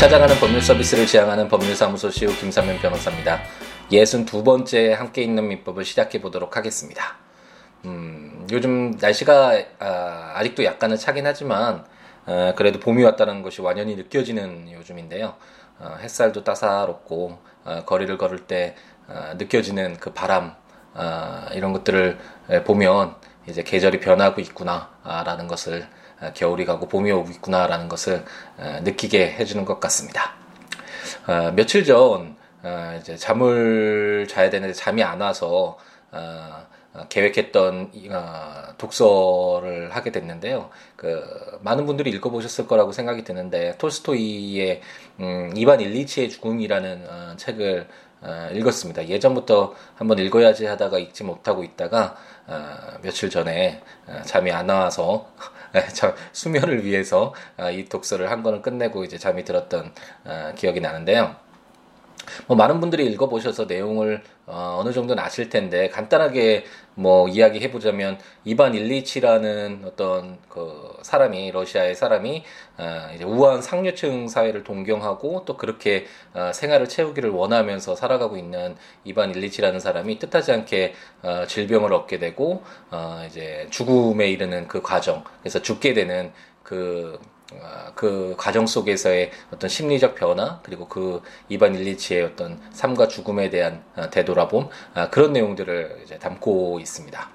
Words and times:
찾아가는 0.00 0.34
법률 0.36 0.62
서비스를 0.62 1.04
지향하는 1.04 1.48
법률사무소 1.48 2.10
CEO 2.10 2.30
김삼현 2.36 2.78
변호사입니다. 2.78 3.42
62번째 3.92 4.92
함께 4.92 5.20
있는 5.20 5.46
민법을 5.46 5.84
시작해 5.84 6.22
보도록 6.22 6.56
하겠습니다. 6.56 7.16
음, 7.84 8.46
요즘 8.50 8.92
날씨가 8.92 9.62
아, 9.78 10.42
직도 10.42 10.64
약간은 10.64 10.96
차긴 10.96 11.26
하지만 11.26 11.84
어, 12.24 12.54
그래도 12.56 12.80
봄이 12.80 13.04
왔다는 13.04 13.42
것이 13.42 13.60
완연히 13.60 13.94
느껴지는 13.94 14.72
요즘인데요. 14.72 15.34
어, 15.78 15.96
햇살도 16.00 16.44
따사롭고 16.44 17.38
어, 17.64 17.82
거리를 17.84 18.16
걸을 18.16 18.46
때 18.46 18.76
어, 19.06 19.34
느껴지는 19.36 19.98
그 19.98 20.14
바람 20.14 20.54
어, 20.94 21.44
이런 21.52 21.74
것들을 21.74 22.18
보면 22.64 23.16
이제 23.46 23.62
계절이 23.62 24.00
변하고 24.00 24.40
있구나라는 24.40 25.46
것을 25.46 25.82
어, 25.82 25.99
겨울이 26.34 26.64
가고 26.64 26.88
봄이 26.88 27.10
오고 27.10 27.30
있구나라는 27.30 27.88
것을 27.88 28.24
어, 28.58 28.80
느끼게 28.82 29.32
해주는 29.32 29.64
것 29.64 29.80
같습니다. 29.80 30.34
어, 31.26 31.52
며칠 31.54 31.84
전 31.84 32.36
이제 33.00 33.16
잠을 33.16 34.26
자야 34.28 34.50
되는데 34.50 34.74
잠이 34.74 35.02
안 35.02 35.22
와서 35.22 35.78
계획했던 37.08 37.92
독서를 38.76 39.94
하게 39.94 40.12
됐는데요. 40.12 40.68
그 40.94 41.58
많은 41.62 41.86
분들이 41.86 42.10
읽어보셨을 42.10 42.66
거라고 42.66 42.92
생각이 42.92 43.24
드는데 43.24 43.76
톨스토이의 43.78 44.82
음, 45.20 45.52
이반 45.56 45.80
일리치의 45.80 46.28
죽음이라는 46.28 47.38
책을 47.38 47.88
읽었습니다. 48.52 49.08
예전부터 49.08 49.74
한번 49.94 50.18
읽어야지 50.18 50.66
하다가 50.66 50.98
읽지 50.98 51.24
못하고 51.24 51.64
있다가 51.64 52.16
며칠 53.00 53.30
전에 53.30 53.80
잠이 54.26 54.52
안 54.52 54.68
와서 54.68 55.32
네, 55.72 55.86
수면을 56.32 56.84
위해서 56.84 57.34
아, 57.56 57.70
이 57.70 57.84
독서를 57.84 58.30
한 58.30 58.42
권을 58.42 58.62
끝내고 58.62 59.04
이제 59.04 59.18
잠이 59.18 59.44
들었던 59.44 59.92
아, 60.24 60.52
기억이 60.56 60.80
나는데요. 60.80 61.36
뭐 62.46 62.56
많은 62.56 62.80
분들이 62.80 63.06
읽어보셔서 63.06 63.64
내용을 63.64 64.22
어, 64.46 64.82
느 64.84 64.92
정도는 64.92 65.22
아실 65.22 65.48
텐데 65.48 65.88
간단하게 65.88 66.64
뭐 66.94 67.28
이야기해 67.28 67.70
보자면 67.70 68.18
이반 68.44 68.74
일리치라는 68.74 69.82
어떤 69.86 70.38
그 70.48 70.96
사람이 71.02 71.52
러시아의 71.52 71.94
사람이 71.94 72.44
어, 72.78 73.10
이제 73.14 73.24
우한 73.24 73.62
상류층 73.62 74.28
사회를 74.28 74.64
동경하고 74.64 75.44
또 75.44 75.56
그렇게 75.56 76.06
어, 76.34 76.50
생활을 76.52 76.88
채우기를 76.88 77.30
원하면서 77.30 77.94
살아가고 77.94 78.36
있는 78.36 78.76
이반 79.04 79.30
일리치라는 79.30 79.80
사람이 79.80 80.18
뜻하지 80.18 80.52
않게 80.52 80.94
어, 81.22 81.44
질병을 81.46 81.92
얻게 81.92 82.18
되고 82.18 82.62
어, 82.90 83.22
이제 83.26 83.66
죽음에 83.70 84.28
이르는 84.28 84.68
그 84.68 84.82
과정 84.82 85.24
그래서 85.40 85.62
죽게 85.62 85.94
되는 85.94 86.32
그 86.62 87.18
아, 87.22 87.39
그 87.94 88.34
과정 88.38 88.66
속에서의 88.66 89.30
어떤 89.52 89.68
심리적 89.68 90.14
변화 90.14 90.60
그리고 90.62 90.86
그 90.88 91.22
이반 91.48 91.74
일리치의 91.74 92.22
어떤 92.22 92.60
삶과 92.72 93.08
죽음에 93.08 93.50
대한 93.50 93.82
아, 93.96 94.10
되돌아봄 94.10 94.68
아, 94.94 95.10
그런 95.10 95.32
내용들을 95.32 96.00
이제 96.04 96.18
담고 96.18 96.78
있습니다. 96.80 97.30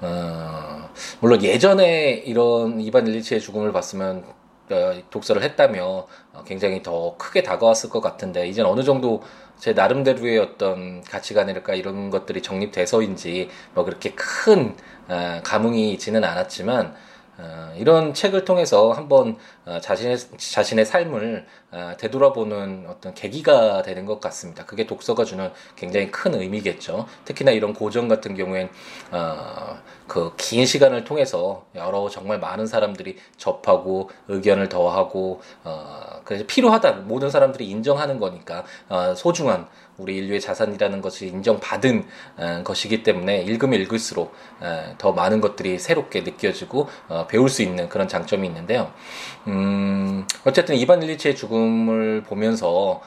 어, 0.00 0.90
물론 1.20 1.42
예전에 1.42 2.22
이런 2.24 2.80
이반 2.80 3.06
일리치의 3.06 3.40
죽음을 3.40 3.72
봤으면 3.72 4.24
어, 4.70 5.02
독서를 5.10 5.42
했다면 5.42 5.84
어, 5.84 6.44
굉장히 6.46 6.82
더 6.82 7.16
크게 7.16 7.42
다가왔을 7.42 7.90
것 7.90 8.00
같은데 8.00 8.46
이젠 8.46 8.64
어느 8.66 8.82
정도 8.82 9.22
제 9.58 9.72
나름대로의 9.72 10.38
어떤 10.38 11.02
가치관이랄까 11.02 11.74
이런 11.74 12.10
것들이 12.10 12.42
정립돼서인지 12.42 13.48
뭐 13.74 13.84
그렇게 13.84 14.12
큰 14.14 14.76
감흥이 15.42 15.92
있지는 15.94 16.22
않았지만 16.22 16.86
어, 16.86 17.07
이런 17.76 18.14
책을 18.14 18.44
통해서 18.44 18.92
한번 18.92 19.36
어, 19.57 19.57
자신의 19.82 20.16
자신의 20.38 20.86
삶을 20.86 21.46
어, 21.70 21.92
되돌아보는 21.98 22.86
어떤 22.88 23.12
계기가 23.14 23.82
되는 23.82 24.06
것 24.06 24.20
같습니다. 24.20 24.64
그게 24.64 24.86
독서가 24.86 25.24
주는 25.24 25.50
굉장히 25.76 26.10
큰 26.10 26.34
의미겠죠. 26.34 27.06
특히나 27.26 27.50
이런 27.50 27.74
고전 27.74 28.08
같은 28.08 28.34
경우엔 28.34 28.70
그 30.06 30.28
긴 30.36 30.64
시간을 30.64 31.04
통해서 31.04 31.66
여러 31.74 32.08
정말 32.08 32.38
많은 32.38 32.66
사람들이 32.66 33.16
접하고 33.36 34.10
의견을 34.28 34.68
더하고 34.68 35.40
그래서 36.24 36.44
필요하다 36.46 36.92
모든 37.06 37.30
사람들이 37.30 37.68
인정하는 37.68 38.18
거니까 38.18 38.64
소중한 39.16 39.68
우리 39.98 40.16
인류의 40.16 40.40
자산이라는 40.40 41.00
것이 41.00 41.26
인정받은 41.26 42.06
어, 42.36 42.62
것이기 42.64 43.02
때문에 43.02 43.42
읽으면 43.42 43.80
읽을수록 43.80 44.32
어, 44.60 44.94
더 44.96 45.12
많은 45.12 45.40
것들이 45.40 45.78
새롭게 45.78 46.20
느껴지고 46.20 46.88
어, 47.08 47.26
배울 47.26 47.48
수 47.48 47.62
있는 47.62 47.88
그런 47.88 48.06
장점이 48.06 48.46
있는데요. 48.46 48.92
음, 49.48 49.57
어쨌든 50.44 50.76
이반 50.76 51.02
일리치의 51.02 51.36
죽음을 51.36 52.22
보면서 52.22 53.00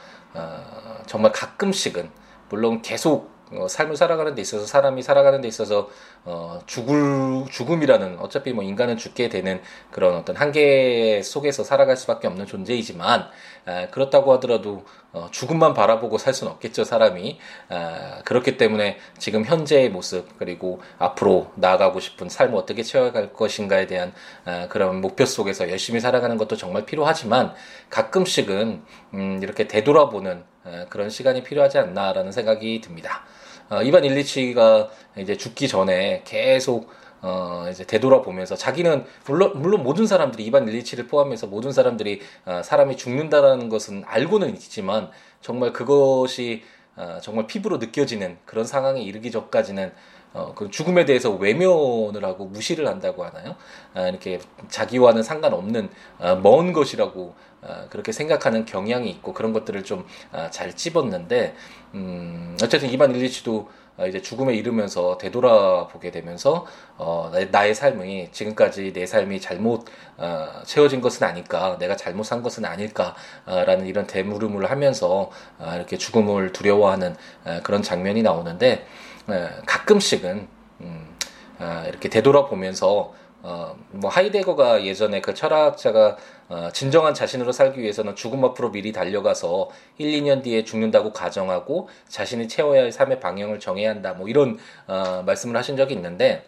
정말 1.06 1.32
가끔씩은 1.32 2.10
물론 2.48 2.82
계속 2.82 3.30
어, 3.54 3.68
삶을 3.68 3.96
살아가는 3.96 4.34
데 4.34 4.42
있어서 4.42 4.66
사람이 4.66 5.02
살아가는 5.02 5.40
데 5.40 5.48
있어서 5.48 5.88
어, 6.24 6.60
죽을 6.66 7.44
죽음이라는 7.50 8.18
어차피 8.20 8.52
뭐 8.52 8.64
인간은 8.64 8.96
죽게 8.96 9.28
되는 9.28 9.60
그런 9.90 10.16
어떤 10.16 10.36
한계 10.36 11.22
속에서 11.22 11.64
살아갈 11.64 11.96
수밖에 11.96 12.26
없는 12.28 12.46
존재이지만 12.46 13.28
에, 13.66 13.88
그렇다고 13.88 14.32
하더라도 14.34 14.84
어, 15.12 15.28
죽음만 15.30 15.74
바라보고 15.74 16.18
살 16.18 16.32
수는 16.32 16.52
없겠죠 16.52 16.84
사람이 16.84 17.38
에, 17.70 18.22
그렇기 18.24 18.56
때문에 18.56 18.98
지금 19.18 19.44
현재의 19.44 19.90
모습 19.90 20.38
그리고 20.38 20.80
앞으로 20.98 21.50
나아가고 21.56 22.00
싶은 22.00 22.28
삶을 22.28 22.56
어떻게 22.56 22.82
채워갈 22.82 23.32
것인가에 23.32 23.86
대한 23.86 24.12
에, 24.46 24.68
그런 24.68 25.00
목표 25.00 25.26
속에서 25.26 25.70
열심히 25.70 26.00
살아가는 26.00 26.36
것도 26.38 26.56
정말 26.56 26.86
필요하지만 26.86 27.54
가끔씩은 27.90 28.82
음, 29.14 29.40
이렇게 29.42 29.68
되돌아보는 29.68 30.44
에, 30.66 30.86
그런 30.88 31.10
시간이 31.10 31.42
필요하지 31.42 31.78
않나라는 31.78 32.32
생각이 32.32 32.80
듭니다. 32.80 33.24
어, 33.72 33.82
이반 33.82 34.04
일리치가 34.04 34.90
이제 35.16 35.34
죽기 35.34 35.66
전에 35.66 36.20
계속 36.26 36.90
어, 37.22 37.66
이제 37.70 37.84
되돌아보면서 37.86 38.54
자기는 38.54 39.06
물론 39.24 39.52
물론 39.54 39.82
모든 39.82 40.06
사람들이 40.06 40.44
이반 40.44 40.68
일리치를 40.68 41.06
포함해서 41.06 41.46
모든 41.46 41.72
사람들이 41.72 42.20
어, 42.44 42.60
사람이 42.62 42.98
죽는다라는 42.98 43.70
것은 43.70 44.02
알고는 44.06 44.50
있지만 44.56 45.10
정말 45.40 45.72
그것이 45.72 46.64
어, 46.96 47.18
정말 47.22 47.46
피부로 47.46 47.78
느껴지는 47.78 48.36
그런 48.44 48.66
상황에 48.66 49.00
이르기 49.00 49.30
전까지는 49.30 49.92
어, 50.34 50.52
그 50.54 50.70
죽음에 50.70 51.06
대해서 51.06 51.30
외면을 51.30 52.24
하고 52.24 52.44
무시를 52.46 52.86
한다고 52.88 53.24
하나요? 53.24 53.56
아, 53.94 54.08
이렇게 54.08 54.40
자기와는 54.68 55.22
상관없는 55.22 55.88
아, 56.18 56.34
먼 56.34 56.72
것이라고 56.74 57.34
아, 57.34 57.51
그렇게 57.90 58.12
생각하는 58.12 58.64
경향이 58.64 59.08
있고 59.10 59.32
그런 59.32 59.52
것들을 59.52 59.84
좀잘 59.84 60.68
아, 60.68 60.70
찝었는데 60.74 61.54
음, 61.94 62.56
어쨌든 62.62 62.90
이반 62.90 63.14
일리치도 63.14 63.68
아, 63.98 64.06
이제 64.06 64.22
죽음에 64.22 64.54
이르면서 64.54 65.18
되돌아보게 65.18 66.10
되면서 66.10 66.66
어, 66.96 67.30
나의 67.50 67.74
삶이 67.74 68.32
지금까지 68.32 68.92
내 68.92 69.06
삶이 69.06 69.40
잘못 69.40 69.84
어, 70.16 70.62
채워진 70.64 71.00
것은 71.00 71.26
아닐까 71.26 71.76
내가 71.78 71.94
잘못 71.96 72.24
산 72.24 72.42
것은 72.42 72.64
아닐까라는 72.64 73.86
이런 73.86 74.06
대물음을 74.06 74.70
하면서 74.70 75.30
어, 75.58 75.72
이렇게 75.76 75.98
죽음을 75.98 76.52
두려워하는 76.52 77.14
어, 77.44 77.60
그런 77.62 77.82
장면이 77.82 78.22
나오는데 78.22 78.86
예, 79.30 79.48
가끔씩은 79.66 80.48
음, 80.80 81.16
아, 81.58 81.84
이렇게 81.86 82.08
되돌아보면서 82.08 83.14
어, 83.42 83.76
뭐 83.90 84.08
하이데거가 84.08 84.84
예전에 84.84 85.20
그 85.20 85.34
철학자가 85.34 86.16
어, 86.48 86.68
진정한 86.72 87.12
자신으로 87.12 87.50
살기 87.50 87.80
위해서는 87.80 88.14
죽음 88.14 88.44
앞으로 88.44 88.70
미리 88.70 88.92
달려가서 88.92 89.70
1, 89.98 90.22
2년 90.22 90.42
뒤에 90.42 90.64
죽는다고 90.64 91.12
가정하고 91.12 91.88
자신이 92.08 92.46
채워야 92.46 92.82
할 92.82 92.92
삶의 92.92 93.20
방향을 93.20 93.58
정해야 93.58 93.90
한다. 93.90 94.14
뭐 94.14 94.28
이런 94.28 94.58
어, 94.86 95.22
말씀을 95.26 95.56
하신 95.56 95.76
적이 95.76 95.94
있는데 95.94 96.46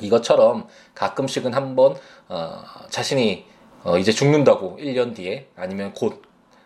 이것처럼 0.00 0.66
가끔씩은 0.94 1.52
한번 1.52 1.94
어, 2.28 2.62
자신이 2.88 3.46
어, 3.84 3.98
이제 3.98 4.10
죽는다고 4.10 4.78
1년 4.80 5.14
뒤에 5.14 5.48
아니면 5.56 5.92
곧 5.92 6.22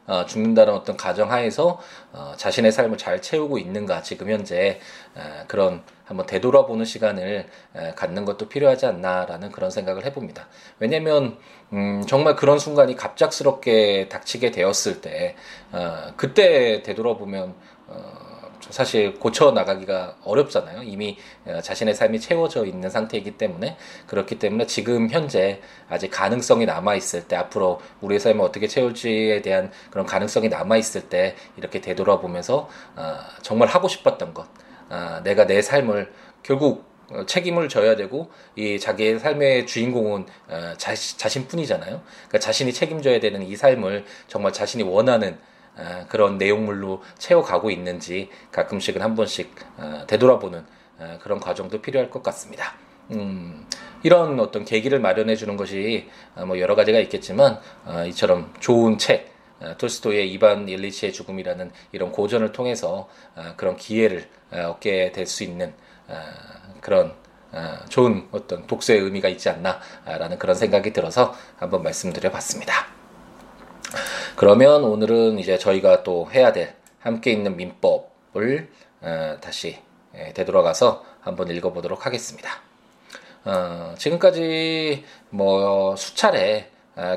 어, 0.07 0.25
죽는다는 0.25 0.73
어떤 0.73 0.97
가정하에서 0.97 1.79
어, 2.13 2.33
자신의 2.37 2.73
삶을 2.73 2.97
잘 2.97 3.21
채우고 3.21 3.59
있는가 3.59 4.03
지금 4.03 4.31
현재 4.31 4.81
에, 5.17 5.45
그런 5.47 5.83
한번 6.09 6.27
되돌아보는 6.27 6.87
시간을 6.87 7.47
에, 7.77 7.91
갖는 7.95 8.25
것도 8.25 8.49
필요하지 8.49 8.87
않나라는 8.87 9.53
그런 9.53 9.71
생각을 9.71 10.07
해봅니다. 10.07 10.49
왜냐하면 10.79 11.37
음, 11.73 12.03
정말 12.09 12.35
그런 12.35 12.59
순간이 12.59 12.97
갑작스럽게 12.97 14.09
닥치게 14.09 14.51
되었을 14.51 15.03
때 15.03 15.37
어, 15.71 16.15
그때 16.17 16.83
되돌아보면 16.83 17.55
어, 17.89 18.29
사실 18.71 19.19
고쳐 19.19 19.51
나가기가 19.53 20.17
어렵잖아요. 20.25 20.83
이미 20.83 21.19
어, 21.45 21.61
자신의 21.61 21.95
삶이 21.95 22.21
채워져 22.21 22.65
있는 22.65 22.89
상태이기 22.89 23.33
때문에 23.33 23.77
그렇기 24.07 24.39
때문에 24.39 24.67
지금 24.67 25.11
현재 25.11 25.61
아직 25.91 26.11
가능성이 26.11 26.65
남아 26.65 26.95
있을 26.95 27.29
때 27.29 27.37
앞으로 27.37 27.81
우리의 28.01 28.19
삶을 28.19 28.43
어떻게 28.43 28.67
채울지에 28.67 29.43
대한 29.43 29.71
그런 29.91 30.07
가능성이 30.07 30.49
남아 30.49 30.79
있을 30.79 31.09
때 31.11 31.37
이렇게 31.59 31.83
되돌아보면서 31.83 32.69
어, 32.97 33.17
정말 33.43 33.69
하고 33.69 33.89
싶었던 33.89 34.33
것, 34.33 34.47
어, 34.89 35.21
내가 35.25 35.47
내 35.47 35.63
삶을 35.63 36.13
결국 36.43 36.85
어, 37.11 37.25
책임을 37.25 37.69
져야 37.69 37.97
되고 37.97 38.31
이 38.55 38.79
자기의 38.79 39.19
삶의 39.19 39.67
주인공은 39.67 40.27
어, 40.49 40.75
자, 40.77 40.95
자신뿐이잖아요. 40.95 42.03
그러니까 42.03 42.39
자신이 42.39 42.73
책임져야 42.73 43.21
되는 43.21 43.43
이 43.43 43.57
삶을 43.57 44.05
정말 44.27 44.53
자신이 44.53 44.83
원하는 44.83 45.39
어, 45.77 46.07
그런 46.09 46.39
내용물로 46.39 47.03
채워가고 47.19 47.71
있는지 47.71 48.31
가끔씩은 48.53 49.01
한 49.01 49.15
번씩 49.15 49.55
어, 49.79 50.05
되돌아보는 50.07 50.65
어, 50.99 51.19
그런 51.23 51.41
과정도 51.41 51.81
필요할 51.81 52.11
것 52.11 52.23
같습니다. 52.23 52.75
음, 53.13 53.67
이런 54.03 54.39
어떤 54.39 54.65
계기를 54.65 55.01
마련해 55.01 55.37
주는 55.37 55.57
것이 55.57 56.09
어, 56.35 56.45
뭐 56.45 56.59
여러 56.59 56.75
가지가 56.75 56.99
있겠지만 57.01 57.59
어, 57.85 58.05
이처럼 58.07 58.53
좋은 58.61 58.99
책 58.99 59.27
어, 59.27 59.38
톨스토이의 59.79 60.33
이반 60.33 60.69
일리치의 60.69 61.13
죽음이라는 61.13 61.73
이런 61.93 62.13
고전을 62.13 62.53
통해서 62.53 63.09
어, 63.35 63.55
그런 63.57 63.77
기회를 63.77 64.29
어, 64.53 64.71
얻게 64.71 65.13
될 65.13 65.27
수 65.27 65.45
있는 65.45 65.75
그런 66.81 67.15
좋은 67.91 68.29
어떤 68.31 68.67
독서의 68.67 69.01
의미가 69.01 69.29
있지 69.29 69.51
않나라는 69.51 70.39
그런 70.39 70.57
생각이 70.57 70.93
들어서 70.93 71.35
한번 71.57 71.83
말씀드려 71.83 72.31
봤습니다. 72.31 72.87
그러면 74.37 74.85
오늘은 74.85 75.39
이제 75.39 75.59
저희가 75.59 76.03
또 76.03 76.31
해야 76.33 76.53
될 76.53 76.75
함께 77.01 77.33
있는 77.33 77.57
민법을 77.57 78.71
다시 79.41 79.79
예, 80.15 80.33
되돌아가서 80.33 81.05
한번 81.21 81.51
읽어보도록 81.51 82.07
하겠습니다. 82.07 82.49
지금까지 83.99 85.05
뭐 85.31 85.95
수차례 85.97 86.71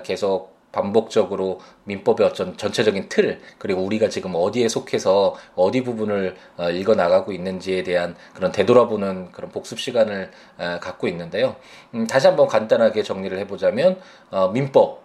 계속 0.03 0.50
반복적으로 0.71 1.59
민법의 1.85 2.25
어떤 2.27 2.57
전체적인 2.57 3.09
틀 3.09 3.41
그리고 3.57 3.81
우리가 3.83 4.09
지금 4.09 4.31
어디에 4.35 4.67
속해서 4.67 5.35
어디 5.55 5.83
부분을 5.83 6.35
어, 6.57 6.69
읽어 6.69 6.95
나가고 6.95 7.31
있는지에 7.31 7.83
대한 7.83 8.15
그런 8.33 8.51
되돌아보는 8.51 9.31
그런 9.31 9.51
복습 9.51 9.79
시간을 9.79 10.31
어, 10.57 10.79
갖고 10.81 11.07
있는데요. 11.07 11.55
음, 11.93 12.07
다시 12.07 12.27
한번 12.27 12.47
간단하게 12.47 13.03
정리를 13.03 13.37
해보자면 13.39 13.99
어, 14.29 14.49
민법 14.49 15.01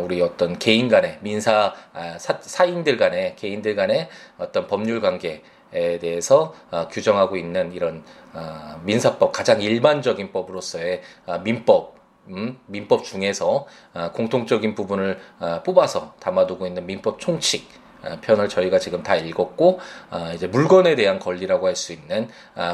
우리 0.00 0.22
어떤 0.22 0.60
개인 0.60 0.88
간의 0.88 1.18
민사 1.22 1.74
아, 1.92 2.16
사, 2.18 2.64
인들 2.64 2.96
간의 2.96 3.34
개인들 3.34 3.74
간의 3.74 4.08
어떤 4.38 4.68
법률 4.68 5.00
관계 5.00 5.42
에 5.72 5.98
대해서 5.98 6.54
어, 6.70 6.86
규정하고 6.86 7.36
있는 7.36 7.72
이런 7.72 8.04
어, 8.32 8.80
민사법 8.84 9.32
가장 9.32 9.60
일반적인 9.60 10.30
법으로서의 10.30 11.02
어, 11.26 11.38
민법 11.38 11.96
음, 12.28 12.58
민법 12.66 13.04
중에서 13.04 13.66
아, 13.92 14.12
공통적인 14.12 14.74
부분을 14.74 15.18
아, 15.38 15.62
뽑아서 15.62 16.14
담아두고 16.20 16.66
있는 16.66 16.86
민법 16.86 17.20
총칙. 17.20 17.68
아, 17.68 17.85
편을 18.20 18.48
저희가 18.48 18.78
지금 18.78 19.02
다 19.02 19.14
읽었고 19.16 19.80
이제 20.34 20.46
물건에 20.46 20.94
대한 20.96 21.18
권리라고 21.18 21.66
할 21.68 21.76
수 21.76 21.92
있는 21.92 22.28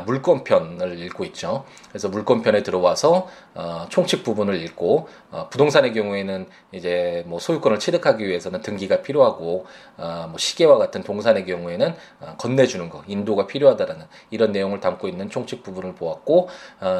물건편을 0.07 0.99
읽고 1.01 1.25
있죠. 1.27 1.65
그래서 1.89 2.09
물건편에 2.09 2.63
들어와서 2.63 3.29
어, 3.55 3.87
총칙 3.91 4.25
부분을 4.25 4.63
읽고 4.63 5.09
어, 5.31 5.49
부동산의 5.51 5.93
경우에는 5.93 6.47
이제 6.73 7.23
뭐 7.27 7.39
소유권을 7.39 7.79
취득하기 7.79 8.27
위해서는 8.27 8.63
등기가 8.63 9.03
필요하고 9.03 9.67
어, 9.99 10.27
뭐 10.31 10.39
시계와 10.39 10.79
같은 10.79 11.03
동산의 11.03 11.45
경우에는 11.45 11.95
건네주는 12.39 12.89
거 12.89 13.03
인도가 13.07 13.47
필요하다라는 13.47 14.07
이런 14.31 14.53
내용을 14.53 14.81
담고 14.81 15.09
있는 15.09 15.29
총칙 15.29 15.63
부분을 15.63 15.95
보았고 15.95 16.49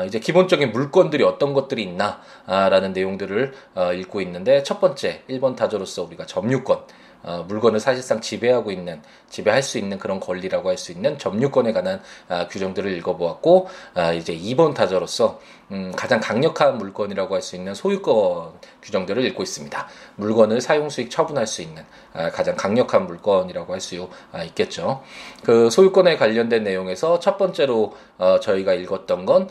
이제 0.07 0.19
기본적인 0.19 0.73
물건들이 0.73 1.25
어떤 1.25 1.55
것들이 1.55 1.83
있나라는 1.85 2.93
내용들을 2.93 3.53
읽고 4.01 4.21
있는데 4.23 4.63
첫 4.63 4.81
번째 4.81 5.23
1번 5.31 5.57
타조로서 5.57 6.03
우리가 6.03 6.27
점유권 6.27 6.83
어, 7.23 7.45
물건을 7.49 7.81
사실상 7.81 8.21
지배하고 8.21 8.71
있는 8.71 9.01
지배할 9.31 9.63
수 9.63 9.79
있는 9.79 9.99
그런 9.99 10.21
권리라고 10.21 10.69
할 10.69 10.77
수 10.77 10.93
있는 10.93 11.19
점유권에 11.19 11.73
관한 11.73 12.01
아, 12.29 12.49
규정들을 12.49 12.91
읽어보았고 12.99 13.69
아, 13.95 14.13
이제 14.13 14.37
2번 14.37 14.75
타자로서 14.75 15.41
음, 15.71 15.93
가장 15.97 16.21
강력한 16.21 16.79
물건이라고 16.79 17.35
할 17.35 17.43
수 17.43 17.57
있는 17.57 17.75
소유권 17.75 18.53
규정들을 18.83 19.25
읽고 19.27 19.43
있습니다. 19.43 19.89
물건을 20.17 20.61
사용 20.61 20.89
수익 20.91 21.11
처분할 21.11 21.47
수 21.47 21.63
있는 21.63 21.85
아, 22.13 22.31
가장 22.31 22.57
강력한 22.57 23.07
물건이라고 23.07 23.73
할 23.73 23.81
수 23.81 24.09
있겠죠. 24.47 25.03
그 25.45 25.71
소유권에 25.71 26.17
관련된 26.17 26.63
내용에서 26.63 27.19
첫 27.21 27.37
번째로 27.37 27.97
어, 28.19 28.39
저희가 28.41 28.75
읽었던 28.75 29.27
건 29.27 29.49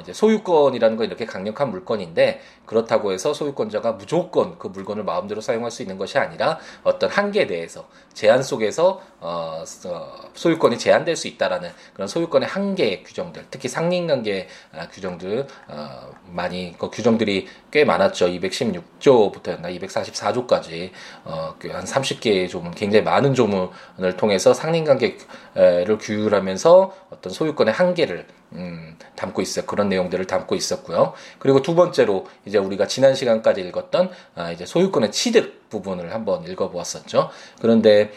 이제 0.00 0.12
소유권이라는 0.12 0.96
건 0.96 1.06
이렇게 1.06 1.24
강력한 1.26 1.70
물건인데 1.70 2.40
그렇다고 2.66 3.12
해서 3.12 3.34
소유권자가 3.34 3.92
무조건 3.92 4.58
그 4.58 4.68
물건을 4.68 5.04
마음대로 5.04 5.40
사용할 5.40 5.70
수 5.70 5.82
있는 5.82 5.98
것이 5.98 6.18
아니라 6.18 6.58
어떤 6.82 7.10
한계에 7.10 7.46
대해서 7.46 7.88
제한 8.14 8.42
속에서 8.42 9.00
어, 9.20 9.62
어, 9.86 10.12
소유권이 10.34 10.78
제한될 10.78 11.16
수 11.16 11.28
있다라는 11.28 11.70
그런 11.94 12.08
소유권의 12.08 12.48
한계 12.48 13.02
규정들, 13.02 13.46
특히 13.50 13.68
상린관계 13.68 14.48
아, 14.72 14.88
규정들 14.88 15.39
어, 15.68 16.10
많이 16.26 16.74
그 16.78 16.90
규정들이 16.90 17.48
꽤 17.70 17.84
많았죠. 17.84 18.26
216조부터였나 18.26 19.76
244조까지 19.80 20.90
어, 21.24 21.54
그한 21.58 21.84
30개 21.84 22.48
조문, 22.48 22.72
굉장히 22.72 23.04
많은 23.04 23.34
조문을 23.34 24.16
통해서 24.16 24.54
상린관계를 24.54 25.98
규율하면서 26.00 26.94
어떤 27.10 27.32
소유권의 27.32 27.74
한계를 27.74 28.26
음, 28.52 28.96
담고 29.14 29.42
있어 29.42 29.64
그런 29.64 29.88
내용들을 29.88 30.26
담고 30.26 30.54
있었고요. 30.54 31.12
그리고 31.38 31.62
두 31.62 31.74
번째로 31.74 32.26
이제 32.44 32.58
우리가 32.58 32.86
지난 32.86 33.14
시간까지 33.14 33.60
읽었던 33.60 34.10
아, 34.34 34.50
이제 34.50 34.66
소유권의 34.66 35.12
취득 35.12 35.68
부분을 35.70 36.12
한번 36.12 36.44
읽어보았었죠. 36.44 37.30
그런데 37.60 38.10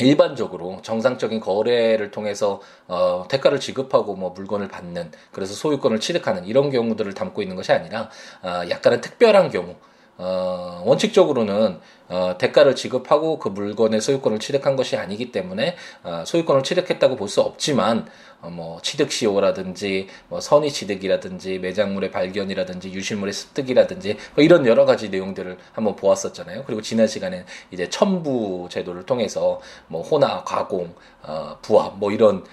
일반적으로 0.00 0.80
정상적인 0.82 1.40
거래를 1.40 2.10
통해서 2.10 2.60
어, 2.86 3.24
대가를 3.28 3.60
지급하고 3.60 4.14
뭐 4.14 4.30
물건을 4.30 4.68
받는 4.68 5.12
그래서 5.32 5.54
소유권을 5.54 6.00
취득하는 6.00 6.46
이런 6.46 6.70
경우들을 6.70 7.14
담고 7.14 7.42
있는 7.42 7.56
것이 7.56 7.72
아니라 7.72 8.10
어, 8.42 8.62
약간은 8.68 9.00
특별한 9.00 9.50
경우. 9.50 9.76
어, 10.20 10.82
원칙적으로는 10.84 11.78
어, 12.08 12.36
대가를 12.38 12.74
지급하고 12.74 13.38
그 13.38 13.48
물건의 13.48 14.00
소유권을 14.00 14.38
취득한 14.38 14.76
것이 14.76 14.96
아니기 14.96 15.30
때문에 15.32 15.76
어, 16.02 16.24
소유권을 16.26 16.62
취득했다고 16.62 17.16
볼 17.16 17.28
수 17.28 17.40
없지만 17.42 18.06
어, 18.40 18.48
뭐 18.50 18.80
취득 18.82 19.10
시효라든지 19.12 20.06
뭐 20.28 20.40
선의 20.40 20.70
취득이라든지 20.70 21.58
매장물의 21.58 22.10
발견이라든지 22.10 22.92
유실물의 22.92 23.32
습득이라든지 23.34 24.16
뭐 24.34 24.44
이런 24.44 24.64
여러 24.66 24.84
가지 24.86 25.08
내용들을 25.10 25.58
한번 25.72 25.96
보았었잖아요. 25.96 26.64
그리고 26.64 26.80
지난 26.80 27.06
시간에 27.06 27.44
이제 27.70 27.88
첨부 27.90 28.68
제도를 28.70 29.04
통해서 29.04 29.60
뭐 29.88 30.02
호나, 30.02 30.44
가공, 30.44 30.94
어, 31.22 31.58
부합 31.62 31.98
뭐 31.98 32.10
이런 32.12 32.44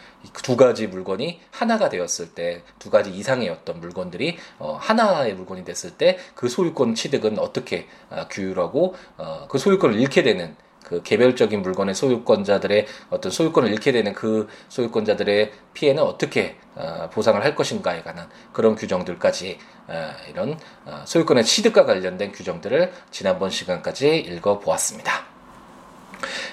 두 0.41 0.57
가지 0.57 0.87
물건이 0.87 1.39
하나가 1.51 1.87
되었을 1.87 2.29
때 2.33 2.63
두 2.79 2.89
가지 2.89 3.11
이상의 3.11 3.47
어떤 3.49 3.79
물건들이 3.79 4.37
어, 4.59 4.77
하나의 4.81 5.35
물건이 5.35 5.63
됐을 5.63 5.91
때 5.91 6.17
그 6.33 6.49
소유권 6.49 6.95
취득은 6.95 7.37
어떻게 7.39 7.87
어, 8.09 8.25
규율하고 8.29 8.95
어, 9.17 9.44
그 9.47 9.57
소유권을 9.57 9.99
잃게 9.99 10.23
되는 10.23 10.55
그 10.85 11.01
개별적인 11.01 11.61
물건의 11.63 11.95
소유권자들의 11.95 12.85
어떤 13.09 13.31
소유권을 13.31 13.71
잃게 13.71 13.91
되는 13.91 14.13
그 14.13 14.47
소유권자들의 14.69 15.51
피해는 15.73 16.03
어떻게 16.03 16.57
어, 16.75 17.09
보상을 17.11 17.43
할 17.43 17.55
것인가에 17.55 18.03
관한 18.03 18.29
그런 18.53 18.75
규정들까지 18.75 19.57
어, 19.87 20.11
이런 20.29 20.59
어, 20.85 21.01
소유권의 21.05 21.43
취득과 21.43 21.85
관련된 21.85 22.31
규정들을 22.31 22.91
지난번 23.09 23.49
시간까지 23.49 24.17
읽어 24.17 24.59
보았습니다. 24.59 25.35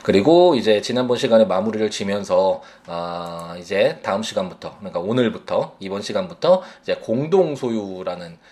그리고 0.03 0.55
이제 0.55 0.81
지난번 0.81 1.17
시간에 1.17 1.45
마무리를 1.45 1.89
지면서 1.91 2.63
어, 2.87 3.55
이제 3.59 4.01
다음 4.03 4.23
시간부터 4.23 4.77
그러니까 4.79 5.01
오늘부터 5.01 5.77
이번 5.79 6.03
시간부터 6.03 6.63
이제 6.83 6.97
공동 6.97 7.55
소유라는 7.55 8.33
어, 8.33 8.52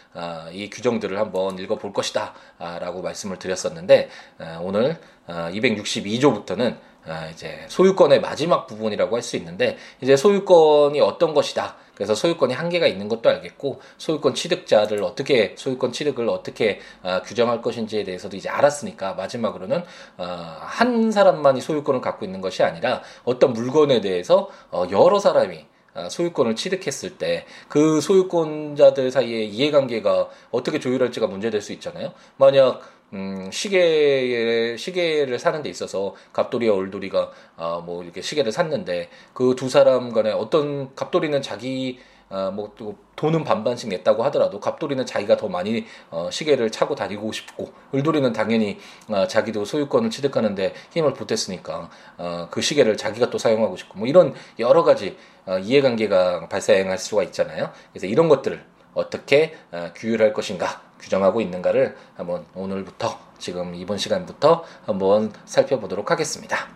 이 0.53 0.69
규정들을 0.71 1.19
한번 1.19 1.59
읽어볼 1.59 1.93
것이다 1.93 2.35
라고 2.59 3.03
말씀을 3.03 3.39
드렸었는데 3.39 4.09
어, 4.39 4.61
오늘 4.63 4.99
어, 5.27 5.49
262조부터는 5.53 6.77
어, 7.07 7.29
이제 7.33 7.65
소유권의 7.69 8.21
마지막 8.21 8.67
부분이라고 8.67 9.17
할 9.17 9.23
수 9.23 9.37
있는데 9.37 9.77
이제 10.01 10.17
소유권이 10.17 11.01
어떤 11.01 11.35
것이다. 11.35 11.77
그래서 11.95 12.15
소유권이 12.15 12.55
한계가 12.55 12.87
있는 12.87 13.09
것도 13.09 13.29
알겠고 13.29 13.81
소유권 13.99 14.35
취득자를 14.35 15.03
어떻게 15.03 15.55
소유권 15.59 15.93
취득을 15.93 16.29
어떻게 16.29 16.81
어, 17.03 17.21
규정할 17.23 17.61
것인지에 17.61 18.05
대해서도 18.05 18.37
이제 18.37 18.49
알았으니까 18.49 19.15
마지막으로는 19.15 19.85
어, 20.17 20.25
한 20.61 21.13
사람만이 21.13 21.61
소유권을 21.61 22.01
갖고 22.01 22.25
있는 22.25 22.41
것이 22.41 22.63
아니라 22.63 23.03
어떤 23.25 23.53
물건에 23.53 24.01
대해서 24.01 24.49
어, 24.71 24.85
여러 24.91 25.19
사람이 25.19 25.59
어, 25.59 25.67
소유권을 26.09 26.57
취득했을 26.57 27.19
때 27.19 27.47
그 27.69 28.01
소유권자들 28.01 29.11
사이의 29.11 29.49
이해관계가 29.49 30.29
어떻게 30.51 30.79
조율할지가 30.79 31.27
문제될 31.27 31.61
수 31.61 31.73
있잖아요. 31.73 32.13
만약 32.37 32.81
음, 33.13 33.51
시계 33.53 34.77
시계를 34.77 35.39
사는 35.39 35.63
데 35.63 35.69
있어서 35.69 36.15
갑돌이와 36.33 36.77
올돌이가 36.77 37.31
아, 37.57 37.83
뭐 37.85 38.03
이렇게 38.05 38.23
시계를 38.23 38.53
샀는데 38.53 39.09
그 39.35 39.55
두 39.57 39.69
사람 39.69 40.13
간에 40.13 40.31
어떤 40.33 40.95
갑돌이는 40.95 41.43
자기 41.43 41.99
어, 42.29 42.53
뭐또 42.53 42.97
돈은 43.17 43.43
반반씩 43.43 43.89
냈다고 43.89 44.23
하더라도 44.25 44.61
갑돌이는 44.61 45.05
자기가 45.05 45.37
더 45.37 45.49
많이 45.49 45.85
어, 46.11 46.31
시계를 46.31 46.71
차고 46.71 46.95
다니고 46.95 47.33
싶고 47.33 47.73
을돌이는 47.93 48.33
당연히 48.33 48.79
어, 49.09 49.27
자기도 49.27 49.65
소유권을 49.65 50.11
취득하는데 50.11 50.73
힘을 50.93 51.13
보탰으니까 51.15 51.91
어, 52.19 52.49
그 52.51 52.61
시계를 52.61 52.97
자기가 52.97 53.31
또 53.31 53.39
사용하고 53.39 53.77
싶고 53.77 53.99
뭐 53.99 54.07
이런 54.07 54.33
여러 54.61 54.85
가지 54.85 55.17
어, 55.40 55.40
이해관계가 55.59 56.49
발생할 56.49 56.99
수가 56.99 57.23
있잖아요. 57.25 57.71
그래서 57.93 58.07
이런 58.07 58.29
것들을 58.29 58.63
어떻게 58.95 59.55
어, 59.73 59.91
규율할 59.95 60.33
것인가 60.33 60.83
규정하고 61.01 61.41
있는가를 61.41 61.97
한번 62.15 62.45
오늘부터 62.55 63.19
지금 63.39 63.75
이번 63.75 63.99
시간부터 63.99 64.65
한번 64.85 65.33
살펴보도록 65.45 66.11
하겠습니다. 66.11 66.69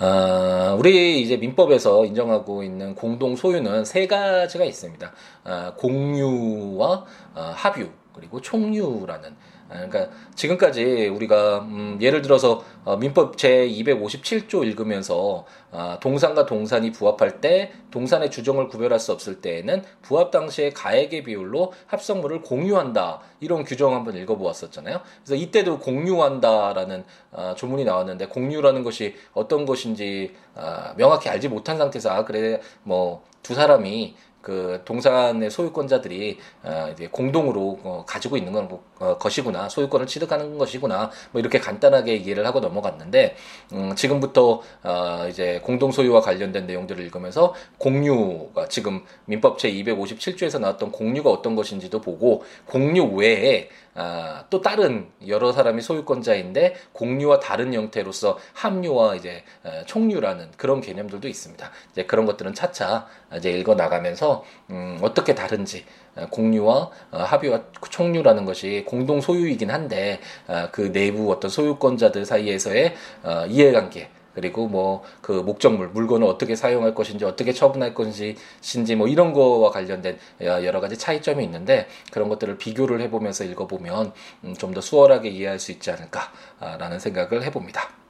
어, 0.00 0.76
우리 0.78 1.20
이제 1.20 1.36
민법에서 1.36 2.04
인정하고 2.04 2.62
있는 2.62 2.94
공동 2.94 3.36
소유는 3.36 3.84
세 3.84 4.06
가지가 4.06 4.64
있습니다. 4.64 5.12
어, 5.44 5.74
공유와 5.76 7.04
어, 7.34 7.52
합유 7.54 7.88
그리고 8.14 8.40
총유라는 8.40 9.30
아, 9.30 9.34
그러니까 9.72 10.08
지금까지 10.34 11.08
우리가 11.08 11.60
음 11.60 11.98
예를 12.00 12.22
들어서 12.22 12.64
어 12.84 12.96
민법 12.96 13.36
제 13.36 13.66
257조 13.68 14.64
읽으면서 14.66 15.44
아 15.70 15.98
동산과 16.00 16.46
동산이 16.46 16.92
부합할 16.92 17.40
때 17.40 17.72
동산의 17.90 18.30
주정을 18.30 18.68
구별할 18.68 19.00
수 19.00 19.12
없을 19.12 19.40
때에는 19.40 19.82
부합 20.02 20.30
당시의 20.30 20.72
가액의 20.74 21.24
비율로 21.24 21.72
합성물을 21.86 22.42
공유한다 22.42 23.20
이런 23.40 23.64
규정 23.64 23.94
한번 23.94 24.16
읽어보았었잖아요. 24.16 25.00
그래서 25.24 25.42
이때도 25.42 25.78
공유한다라는 25.78 27.04
아 27.32 27.54
조문이 27.54 27.84
나왔는데 27.84 28.26
공유라는 28.26 28.82
것이 28.84 29.14
어떤 29.32 29.66
것인지 29.66 30.34
아 30.54 30.94
명확히 30.96 31.28
알지 31.28 31.48
못한 31.48 31.78
상태에서 31.78 32.10
아 32.10 32.24
그래 32.24 32.60
뭐 32.82 33.22
두 33.42 33.54
사람이 33.54 34.14
그 34.40 34.82
동산의 34.84 35.50
소유권자들이 35.50 36.38
어, 36.64 36.88
이제 36.92 37.08
공동으로 37.08 37.78
어, 37.84 38.04
가지고 38.06 38.36
있는 38.36 38.52
건 38.52 38.68
어, 39.02 39.18
것이구나 39.18 39.68
소유권을 39.68 40.06
취득하는 40.06 40.56
것이구나 40.58 41.10
뭐 41.32 41.40
이렇게 41.40 41.58
간단하게 41.58 42.14
이해를 42.14 42.46
하고 42.46 42.60
넘어갔는데 42.60 43.34
음, 43.72 43.96
지금부터 43.96 44.62
어, 44.84 45.26
이제 45.28 45.60
공동 45.64 45.90
소유와 45.90 46.20
관련된 46.20 46.66
내용들을 46.66 47.04
읽으면서 47.04 47.52
공유가 47.78 48.68
지금 48.68 49.04
민법 49.24 49.58
제 49.58 49.72
257조에서 49.72 50.60
나왔던 50.60 50.92
공유가 50.92 51.30
어떤 51.30 51.56
것인지도 51.56 52.00
보고 52.00 52.44
공유 52.66 53.04
외에 53.04 53.68
아, 53.94 54.44
또 54.48 54.62
다른 54.62 55.10
여러 55.26 55.52
사람이 55.52 55.82
소유권자인데 55.82 56.76
공유와 56.92 57.40
다른 57.40 57.74
형태로서 57.74 58.38
합류와 58.54 59.16
이제 59.16 59.44
에, 59.66 59.84
총류라는 59.84 60.52
그런 60.56 60.80
개념들도 60.80 61.28
있습니다. 61.28 61.70
이제 61.92 62.06
그런 62.06 62.24
것들은 62.24 62.54
차차 62.54 63.06
이제 63.36 63.50
읽어 63.50 63.74
나가면서 63.74 64.44
음, 64.70 64.98
어떻게 65.02 65.34
다른지 65.34 65.84
공유와 66.30 66.90
어, 67.10 67.18
합의와 67.18 67.62
총류라는 67.90 68.44
것이 68.44 68.84
공동 68.86 69.20
소유이긴 69.20 69.70
한데 69.70 70.20
어, 70.46 70.68
그 70.72 70.92
내부 70.92 71.30
어떤 71.30 71.50
소유권자들 71.50 72.24
사이에서의 72.24 72.94
어, 73.22 73.46
이해관계 73.48 74.08
그리고 74.34 74.66
뭐 74.66 75.02
그 75.20 75.32
목적물 75.32 75.88
물건을 75.88 76.26
어떻게 76.26 76.56
사용할 76.56 76.94
것인지 76.94 77.24
어떻게 77.24 77.52
처분할 77.52 77.94
것인지 77.94 78.96
뭐 78.96 79.08
이런 79.08 79.32
거와 79.32 79.70
관련된 79.70 80.18
여러 80.40 80.80
가지 80.80 80.98
차이점이 80.98 81.42
있는데 81.44 81.88
그런 82.10 82.28
것들을 82.28 82.58
비교를 82.58 83.00
해보면서 83.02 83.44
읽어보면 83.44 84.12
음, 84.44 84.54
좀더 84.54 84.80
수월하게 84.80 85.30
이해할 85.30 85.58
수 85.58 85.72
있지 85.72 85.90
않을까라는 85.90 86.98
생각을 86.98 87.44
해봅니다. 87.44 88.01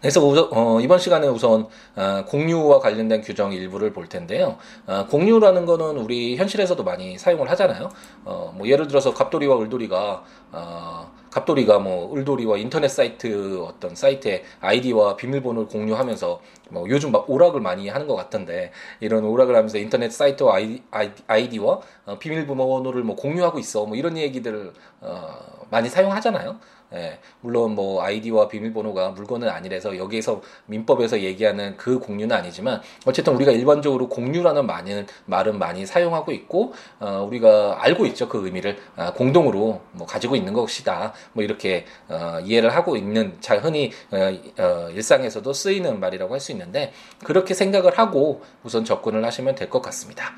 그래서 0.00 0.24
우선, 0.24 0.48
어, 0.52 0.80
이번 0.80 0.98
시간에 0.98 1.26
우선 1.26 1.66
어, 1.96 2.24
공유와 2.26 2.80
관련된 2.80 3.22
규정 3.22 3.52
일부를 3.52 3.92
볼 3.92 4.08
텐데요. 4.08 4.58
어, 4.86 5.06
공유라는 5.06 5.66
거는 5.66 5.98
우리 5.98 6.36
현실에서도 6.36 6.82
많이 6.84 7.18
사용을 7.18 7.50
하잖아요. 7.50 7.88
어, 8.24 8.52
뭐 8.56 8.68
예를 8.68 8.86
들어서 8.88 9.14
갑돌이와 9.14 9.58
을돌이가 9.60 10.24
어, 10.52 11.12
갑돌이가 11.34 11.80
뭐 11.80 12.14
을돌이와 12.16 12.58
인터넷 12.58 12.86
사이트 12.86 13.60
어떤 13.60 13.96
사이트에 13.96 14.44
아이디와 14.60 15.16
비밀번호를 15.16 15.66
공유하면서 15.68 16.40
뭐 16.70 16.88
요즘 16.88 17.10
막 17.10 17.28
오락을 17.28 17.60
많이 17.60 17.88
하는 17.88 18.06
것 18.06 18.14
같은데 18.14 18.70
이런 19.00 19.24
오락을 19.24 19.56
하면서 19.56 19.76
인터넷 19.78 20.12
사이트와 20.12 20.54
아이디, 20.54 20.82
아이디와 21.26 21.80
어, 22.06 22.18
비밀번호를 22.20 23.02
뭐 23.02 23.16
공유하고 23.16 23.58
있어 23.58 23.84
뭐 23.84 23.96
이런 23.96 24.16
얘기들을 24.16 24.72
어, 25.00 25.28
많이 25.70 25.88
사용하잖아요. 25.88 26.56
예, 26.94 27.18
물론 27.40 27.74
뭐 27.74 28.02
아이디와 28.02 28.48
비밀번호가 28.48 29.10
물건은 29.10 29.48
아니라서 29.48 29.96
여기에서 29.98 30.40
민법에서 30.66 31.20
얘기하는 31.20 31.76
그 31.76 31.98
공유는 31.98 32.34
아니지만 32.36 32.80
어쨌든 33.04 33.34
우리가 33.34 33.50
일반적으로 33.50 34.08
공유라는 34.08 34.66
말은 34.66 35.06
말은 35.26 35.58
많이 35.58 35.86
사용하고 35.86 36.30
있고 36.32 36.72
어, 37.00 37.26
우리가 37.28 37.78
알고 37.82 38.06
있죠 38.06 38.28
그 38.28 38.44
의미를 38.44 38.78
아, 38.96 39.12
공동으로 39.12 39.80
뭐 39.92 40.06
가지고 40.06 40.36
있는 40.36 40.52
것이다 40.52 41.12
뭐 41.32 41.42
이렇게 41.42 41.84
어, 42.08 42.38
이해를 42.44 42.70
하고 42.70 42.96
있는 42.96 43.36
잘 43.40 43.58
흔히 43.64 43.90
어, 44.12 44.16
어, 44.62 44.90
일상에서도 44.90 45.52
쓰이는 45.52 45.98
말이라고 45.98 46.32
할 46.32 46.44
수 46.44 46.52
있는데 46.52 46.92
그렇게 47.24 47.54
생각을 47.54 47.98
하고 47.98 48.42
우선 48.62 48.84
접근을 48.84 49.24
하시면 49.24 49.54
될 49.54 49.70
것 49.70 49.80
같습니다. 49.80 50.34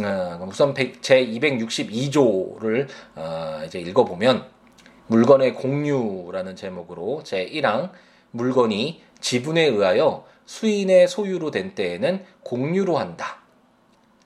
어, 0.00 0.44
우선 0.48 0.74
제 1.00 1.24
262조를 1.24 2.88
어, 3.14 3.62
이제 3.64 3.78
읽어보면 3.78 4.44
물건의 5.14 5.54
공유라는 5.54 6.56
제목으로 6.56 7.22
제1항 7.24 7.90
물건이 8.32 9.00
지분에 9.20 9.64
의하여 9.64 10.26
수인의 10.44 11.06
소유로 11.06 11.52
된 11.52 11.76
때에는 11.76 12.24
공유로 12.42 12.98
한다. 12.98 13.38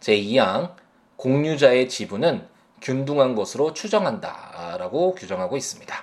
제2항 0.00 0.72
공유자의 1.16 1.90
지분은 1.90 2.46
균등한 2.80 3.34
것으로 3.34 3.74
추정한다. 3.74 4.76
라고 4.78 5.14
규정하고 5.14 5.58
있습니다. 5.58 5.94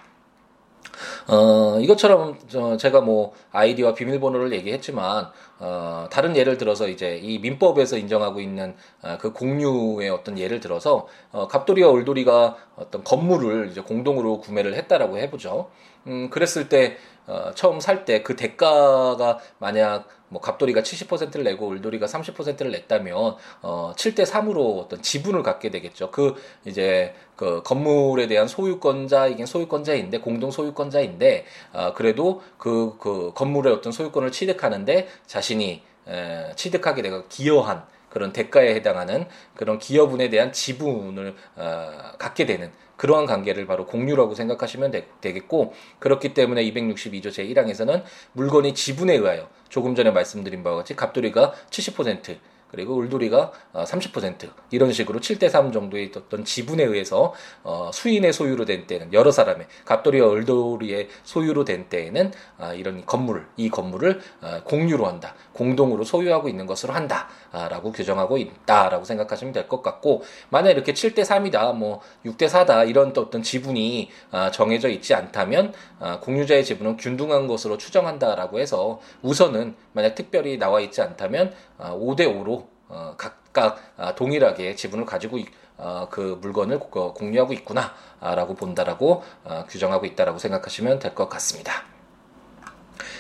어, 1.30 1.80
이것처럼 1.80 2.38
저 2.48 2.77
제가 2.77 3.01
뭐 3.01 3.34
아이디와 3.51 3.96
비밀번호를 3.96 4.54
얘기했지만 4.54 5.32
어, 5.60 6.08
다른 6.12 6.36
예를 6.36 6.58
들어서 6.58 6.88
이제 6.88 7.18
이 7.18 7.40
민법에서 7.40 7.98
인정하고 7.98 8.42
있는 8.42 8.76
어, 9.02 9.18
그 9.20 9.32
공유의 9.34 10.10
어떤 10.10 10.38
예를 10.38 10.60
들어서 10.60 11.08
어, 11.32 11.48
갑돌이와 11.48 11.94
을돌이가 11.94 12.58
어떤 12.76 13.04
건물을 13.04 13.70
이제 13.72 13.82
공동으로 13.82 14.40
구매를 14.40 14.76
했다라고 14.76 15.18
해보죠. 15.18 15.70
음, 16.08 16.30
그랬을 16.30 16.70
때 16.70 16.98
어, 17.28 17.52
처음 17.56 17.80
살 17.80 18.06
때 18.06 18.22
그 18.24 18.36
대가가 18.36 19.40
만약 19.58 20.08
뭐 20.28 20.42
갑돌이가 20.42 20.82
70%를 20.82 21.44
내고 21.44 21.72
을돌이가 21.72 22.08
30%를 22.08 22.72
냈다면 22.72 23.36
어 23.62 23.94
7대 23.96 24.26
3으로 24.26 24.80
어떤 24.80 25.02
지분을 25.02 25.44
갖게 25.44 25.70
되겠죠. 25.70 26.12
그 26.12 26.36
이제 26.66 27.14
그 27.36 27.62
건물에 27.64 28.28
대한 28.28 28.48
소유권자이긴 28.48 29.46
소유권자인데 29.46 30.20
공동 30.20 30.50
소유권자인데 30.52 31.46
어 31.74 31.94
그래도 31.94 32.42
그그 32.58 32.98
그 33.00 33.32
건물의 33.36 33.74
어떤 33.74 33.92
소유권을 33.92 34.32
취득하는데 34.32 35.08
자 35.28 35.42
신이 35.46 35.84
에, 36.08 36.52
취득하게 36.56 37.02
되고 37.02 37.28
기여한 37.28 37.86
그런 38.10 38.32
대가에 38.32 38.74
해당하는 38.75 39.25
그런 39.56 39.78
기여분에 39.78 40.30
대한 40.30 40.52
지분을 40.52 41.36
어, 41.56 41.92
갖게 42.18 42.46
되는 42.46 42.72
그러한 42.96 43.25
관계를 43.25 43.68
바로 43.68 43.86
공유라고 43.86 44.36
생각하시면 44.36 44.92
되, 44.92 45.06
겠고 45.22 45.74
그렇기 46.00 46.34
때문에 46.34 46.64
262조 46.64 47.28
제1항에서는 47.28 48.04
물건이 48.34 48.74
지분에 48.74 49.14
의하여 49.16 49.50
조금 49.70 49.96
전에 49.96 50.12
말씀드린 50.12 50.64
바와 50.64 50.78
같이 50.78 50.96
갑돌이가 50.96 51.54
70% 51.70 52.38
그리고 52.75 52.96
울돌이가 52.96 53.53
30% 53.74 54.50
어, 54.50 54.53
이런 54.70 54.91
식으로 54.91 55.22
7대 55.22 55.50
3 55.50 55.72
정도의 55.72 56.12
어떤 56.13 56.44
지분에 56.44 56.84
의해서 56.84 57.34
어, 57.63 57.89
수인의 57.94 58.34
소유로 58.34 58.65
된 58.65 58.86
때는 58.86 59.13
여러 59.13 59.32
사람의 59.32 59.67
갑돌이와 59.86 60.29
을돌이의 60.34 61.08
소유로 61.24 61.63
된 61.63 61.88
때에는 61.88 62.34
아, 62.58 62.74
이런 62.74 63.05
건물 63.05 63.48
이 63.55 63.70
건물을 63.70 64.20
어, 64.41 64.62
공유로 64.65 65.08
한다. 65.08 65.36
공동으로 65.53 66.03
소유하고 66.03 66.50
있는 66.50 66.65
것으로 66.65 66.91
한다 66.91 67.29
라고 67.70 67.92
규정하고 67.92 68.38
있다라고 68.38 69.06
생각하시면 69.06 69.54
될 69.54 69.66
것 69.68 69.82
같고 69.82 70.24
만약 70.50 70.72
이렇게 70.72 70.94
7대 70.94 71.22
3이다 71.26 71.74
뭐 71.74 72.02
6대 72.26 72.48
4다 72.48 72.88
이런 72.88 73.14
또 73.14 73.22
어떤 73.22 73.42
지분이 73.42 74.10
아, 74.32 74.52
정해져 74.52 74.90
있지 74.90 75.14
않다면 75.14 75.74
아, 76.00 76.20
공유자의 76.20 76.64
지분은 76.66 76.98
균등한 76.98 77.48
것으로 77.48 77.78
추정한다라고 77.78 78.60
해서 78.60 79.00
우선은 79.22 79.76
만약 79.94 80.16
특별히 80.16 80.58
나와 80.58 80.80
있지 80.82 81.02
않다면 81.02 81.54
5대 81.80 82.22
5로 82.22 82.68
어, 82.90 83.16
각각 83.18 83.80
아, 83.98 84.14
동일하게 84.16 84.76
지분을 84.76 85.06
가지고 85.06 85.40
어, 85.78 86.08
그 86.10 86.38
물건을 86.42 86.80
공유하고 86.80 87.54
있구나라고 87.54 88.56
본다라고 88.56 89.24
어, 89.44 89.66
규정하고 89.68 90.06
있다라고 90.06 90.38
생각하시면 90.38 91.00
될 91.00 91.16
것 91.16 91.28
같습니다. 91.30 91.84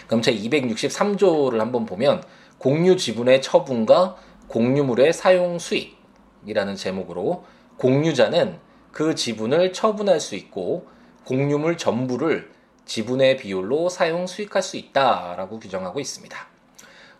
그럼 0.07 0.21
제 0.21 0.33
263조를 0.33 1.57
한번 1.57 1.85
보면 1.85 2.23
공유 2.57 2.95
지분의 2.95 3.41
처분과 3.41 4.15
공유물의 4.47 5.13
사용 5.13 5.59
수익이라는 5.59 6.75
제목으로 6.75 7.45
공유자는 7.77 8.59
그 8.91 9.15
지분을 9.15 9.73
처분할 9.73 10.19
수 10.19 10.35
있고 10.35 10.87
공유물 11.25 11.77
전부를 11.77 12.51
지분의 12.85 13.37
비율로 13.37 13.89
사용 13.89 14.27
수익할 14.27 14.61
수 14.61 14.77
있다라고 14.77 15.59
규정하고 15.59 15.99
있습니다. 15.99 16.55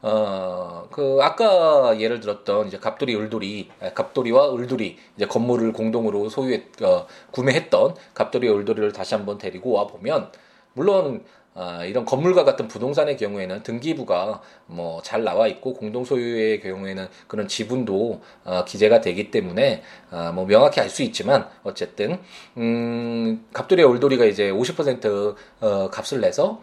어, 0.02 0.88
그, 0.92 1.18
아까 1.24 2.00
예를 2.00 2.20
들었던 2.20 2.68
이제 2.68 2.78
갑돌이, 2.78 3.16
을돌이, 3.16 3.72
아, 3.82 3.90
갑돌이와 3.92 4.54
을돌이, 4.54 4.98
이제 5.16 5.26
건물을 5.26 5.74
공동으로 5.74 6.30
소유했, 6.30 6.80
어, 6.84 7.08
구매했던 7.32 7.96
갑돌이, 8.14 8.48
을돌이를 8.48 8.92
다시 8.92 9.16
한번 9.16 9.40
데리고 9.40 9.72
와 9.72 9.88
보면, 9.88 10.32
물론, 10.74 11.26
아, 11.56 11.86
이런 11.86 12.04
건물과 12.04 12.44
같은 12.44 12.68
부동산의 12.68 13.16
경우에는 13.18 13.64
등기부가 13.64 14.42
뭐 14.68 15.02
잘 15.06 15.24
나와 15.24 15.48
있고 15.48 15.74
공동 15.74 16.04
소유의 16.04 16.62
경우에는 16.62 17.08
그런 17.28 17.48
지분도 17.48 18.22
어, 18.44 18.66
기재가 18.66 19.02
되기 19.02 19.32
때문에 19.32 19.84
어, 20.12 20.32
뭐 20.34 20.46
명확히 20.46 20.82
알 20.82 20.90
수 20.90 21.04
있지만 21.04 21.48
어쨌든 21.64 22.20
음, 22.58 23.46
갑돌이 23.54 23.84
올돌이가 23.84 24.26
이제 24.26 24.52
50% 24.52 25.36
어, 25.62 25.90
값을 25.90 26.22
내서 26.22 26.62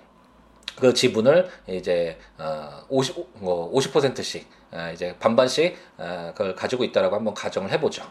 그 0.80 0.94
지분을 0.94 1.48
이제 1.68 2.18
어, 2.38 2.68
50, 2.88 3.40
뭐 3.40 3.72
50%씩 3.72 4.46
어, 4.72 4.90
이제 4.92 5.14
반반씩 5.20 5.76
어, 5.98 6.32
그걸 6.34 6.54
가지고 6.54 6.84
있다라고 6.84 7.16
한번 7.16 7.34
가정을 7.34 7.70
해보죠. 7.72 8.02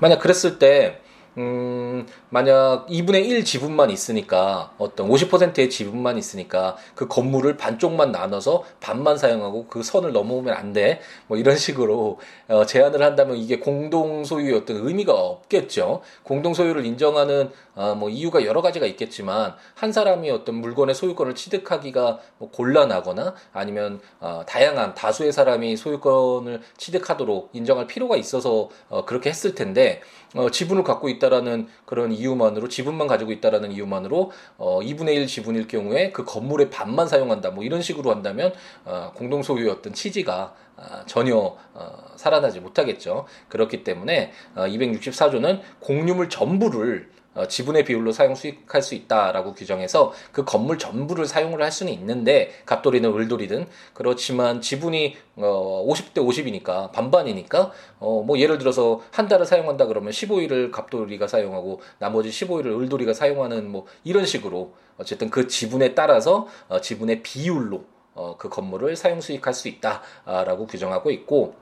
만약 0.00 0.18
그랬을 0.18 0.58
때 0.58 1.00
음, 1.38 2.04
만약 2.30 2.86
2분의 2.88 3.26
1 3.26 3.44
지분만 3.44 3.90
있으니까 3.90 4.72
어떤 4.76 5.08
50%의 5.08 5.70
지분만 5.70 6.18
있으니까 6.18 6.76
그 6.96 7.06
건물을 7.06 7.56
반쪽만 7.56 8.10
나눠서 8.10 8.64
반만 8.80 9.16
사용하고 9.16 9.66
그 9.68 9.84
선을 9.84 10.12
넘어오면 10.12 10.52
안 10.52 10.72
돼. 10.72 11.00
뭐 11.28 11.38
이런 11.38 11.56
식으로 11.56 12.18
어, 12.48 12.66
제안을 12.66 13.02
한다면 13.02 13.36
이게 13.36 13.60
공동 13.60 14.24
소유의 14.24 14.54
어떤 14.56 14.78
의미가 14.78 15.14
없겠죠. 15.14 16.02
공동 16.24 16.54
소유를 16.54 16.84
인정하는 16.84 17.50
어, 17.76 17.94
뭐 17.94 18.08
이유가 18.10 18.44
여러 18.44 18.60
가지가 18.60 18.86
있겠지만 18.86 19.54
한 19.76 19.92
사람이 19.92 20.28
어떤 20.30 20.56
물건의 20.56 20.96
소유권을 20.96 21.36
취득하기가 21.36 22.18
뭐 22.38 22.50
곤란하거나 22.50 23.34
아니면 23.52 24.00
어, 24.18 24.42
다양한 24.44 24.96
다수의 24.96 25.30
사람이 25.30 25.76
소유권을 25.76 26.62
취득하도록 26.76 27.50
인정할 27.52 27.86
필요가 27.86 28.16
있어서 28.16 28.70
어, 28.88 29.04
그렇게 29.04 29.30
했을 29.30 29.54
텐데 29.54 30.00
어, 30.34 30.50
지분을 30.50 30.84
갖고 30.84 31.08
있다라는 31.08 31.68
그런 31.84 32.12
이유만으로 32.12 32.68
지분만 32.68 33.06
가지고 33.06 33.32
있다라는 33.32 33.72
이유만으로 33.72 34.30
어, 34.58 34.80
2분의 34.80 35.14
1 35.14 35.26
지분일 35.26 35.68
경우에 35.68 36.12
그 36.12 36.24
건물의 36.24 36.70
반만 36.70 37.08
사용한다 37.08 37.50
뭐 37.50 37.64
이런 37.64 37.82
식으로 37.82 38.10
한다면 38.10 38.52
어, 38.84 39.12
공동 39.14 39.42
소유의 39.42 39.70
어떤 39.70 39.92
취지가 39.92 40.54
어, 40.76 40.82
전혀 41.06 41.36
어, 41.36 42.12
살아나지 42.16 42.60
못하겠죠. 42.60 43.26
그렇기 43.48 43.84
때문에 43.84 44.32
어, 44.54 44.64
264조는 44.66 45.60
공유물 45.80 46.28
전부를 46.28 47.10
어, 47.10 47.17
지분의 47.48 47.84
비율로 47.84 48.10
사용 48.12 48.34
수익할 48.34 48.82
수 48.82 48.94
있다라고 48.94 49.54
규정해서 49.54 50.12
그 50.32 50.44
건물 50.44 50.78
전부를 50.78 51.26
사용을 51.26 51.62
할 51.62 51.70
수는 51.70 51.92
있는데 51.92 52.50
갑돌이든 52.66 53.14
을돌이든 53.14 53.66
그렇지만 53.94 54.60
지분이 54.60 55.16
어 55.36 55.86
50대 55.88 56.16
50이니까 56.16 56.90
반반이니까 56.92 57.70
어 58.00 58.22
뭐 58.22 58.38
예를 58.38 58.58
들어서 58.58 59.00
한 59.12 59.28
달을 59.28 59.46
사용한다 59.46 59.86
그러면 59.86 60.10
15일을 60.12 60.70
갑돌이가 60.72 61.28
사용하고 61.28 61.80
나머지 61.98 62.30
15일을 62.30 62.80
을돌이가 62.80 63.14
사용하는 63.14 63.70
뭐 63.70 63.86
이런 64.04 64.26
식으로 64.26 64.74
어쨌든 64.98 65.30
그 65.30 65.46
지분에 65.46 65.94
따라서 65.94 66.46
어 66.68 66.80
지분의 66.80 67.22
비율로 67.22 67.84
어 68.14 68.36
그 68.36 68.48
건물을 68.48 68.96
사용 68.96 69.20
수익할 69.20 69.54
수 69.54 69.68
있다라고 69.68 70.66
규정하고 70.66 71.10
있고 71.12 71.54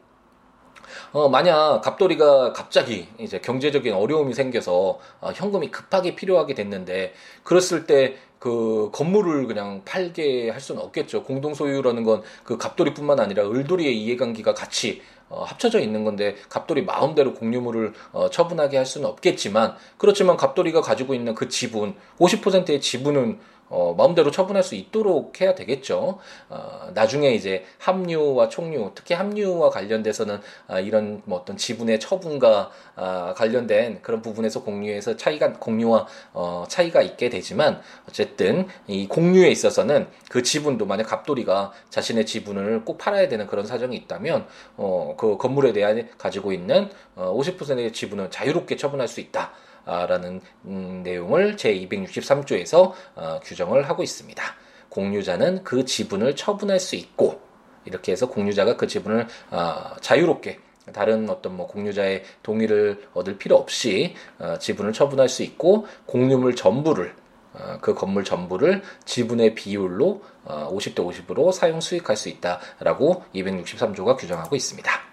어, 1.12 1.28
만약 1.28 1.80
갑돌이가 1.82 2.52
갑자기 2.52 3.08
이제 3.18 3.38
경제적인 3.40 3.92
어려움이 3.94 4.34
생겨서 4.34 4.98
어, 5.20 5.30
현금이 5.34 5.70
급하게 5.70 6.14
필요하게 6.14 6.54
됐는데 6.54 7.12
그랬을 7.44 7.86
때 7.86 8.16
그 8.38 8.90
건물을 8.92 9.46
그냥 9.46 9.82
팔게 9.84 10.50
할 10.50 10.60
수는 10.60 10.82
없겠죠. 10.82 11.22
공동 11.24 11.54
소유라는 11.54 12.04
건 12.04 12.22
그 12.44 12.56
갑돌이뿐만 12.58 13.18
아니라 13.20 13.48
을돌이의 13.48 14.00
이해관계가 14.02 14.54
같이 14.54 15.02
어, 15.28 15.42
합쳐져 15.42 15.80
있는 15.80 16.04
건데 16.04 16.36
갑돌이 16.48 16.84
마음대로 16.84 17.34
공유물을 17.34 17.92
어, 18.12 18.30
처분하게 18.30 18.76
할 18.76 18.86
수는 18.86 19.08
없겠지만 19.08 19.74
그렇지만 19.98 20.36
갑돌이가 20.36 20.80
가지고 20.80 21.14
있는 21.14 21.34
그 21.34 21.48
지분 21.48 21.94
50%의 22.18 22.80
지분은 22.80 23.40
어, 23.68 23.94
마음대로 23.96 24.30
처분할 24.30 24.62
수 24.62 24.74
있도록 24.74 25.40
해야 25.40 25.54
되겠죠. 25.54 26.18
어, 26.48 26.90
나중에 26.94 27.34
이제 27.34 27.64
합류와 27.78 28.48
총류, 28.48 28.92
특히 28.94 29.14
합류와 29.14 29.70
관련돼서는 29.70 30.40
아, 30.68 30.80
이런 30.80 31.22
뭐 31.24 31.38
어떤 31.38 31.56
지분의 31.56 32.00
처분과 32.00 32.70
아, 32.94 33.34
관련된 33.36 34.02
그런 34.02 34.22
부분에서 34.22 34.62
공유에서 34.62 35.16
차이가 35.16 35.52
공유와 35.54 36.06
어, 36.32 36.64
차이가 36.68 37.02
있게 37.02 37.28
되지만 37.28 37.80
어쨌든 38.08 38.68
이 38.86 39.08
공유에 39.08 39.48
있어서는 39.48 40.06
그 40.28 40.42
지분도 40.42 40.86
만약 40.86 41.04
갑돌이가 41.04 41.72
자신의 41.90 42.26
지분을 42.26 42.84
꼭 42.84 42.98
팔아야 42.98 43.28
되는 43.28 43.46
그런 43.46 43.66
사정이 43.66 43.96
있다면 43.96 44.46
어, 44.76 45.14
그 45.18 45.36
건물에 45.36 45.72
대한 45.72 46.08
가지고 46.18 46.52
있는 46.52 46.90
어, 47.16 47.34
50%의 47.36 47.92
지분을 47.92 48.30
자유롭게 48.30 48.76
처분할 48.76 49.08
수 49.08 49.20
있다. 49.20 49.52
라는 49.86 50.40
음, 50.64 51.02
내용을 51.04 51.56
제263조에서 51.56 52.92
어, 53.14 53.40
규정을 53.42 53.88
하고 53.88 54.02
있습니다. 54.02 54.42
공유자는 54.88 55.62
그 55.64 55.84
지분을 55.84 56.36
처분할 56.36 56.80
수 56.80 56.96
있고 56.96 57.40
이렇게 57.84 58.12
해서 58.12 58.28
공유자가 58.28 58.76
그 58.76 58.86
지분을 58.86 59.26
어, 59.50 59.96
자유롭게 60.00 60.58
다른 60.92 61.28
어떤 61.30 61.56
뭐 61.56 61.66
공유자의 61.66 62.22
동의를 62.42 63.08
얻을 63.14 63.38
필요 63.38 63.56
없이 63.56 64.14
어, 64.38 64.58
지분을 64.58 64.92
처분할 64.92 65.28
수 65.28 65.42
있고 65.42 65.86
공유물 66.06 66.56
전부를 66.56 67.14
어, 67.54 67.78
그 67.80 67.94
건물 67.94 68.24
전부를 68.24 68.82
지분의 69.04 69.54
비율로 69.54 70.22
어, 70.44 70.70
50대 70.72 70.96
50으로 70.96 71.52
사용 71.52 71.80
수익할 71.80 72.16
수 72.16 72.28
있다라고 72.28 73.24
263조가 73.34 74.16
규정하고 74.16 74.54
있습니다. 74.56 75.05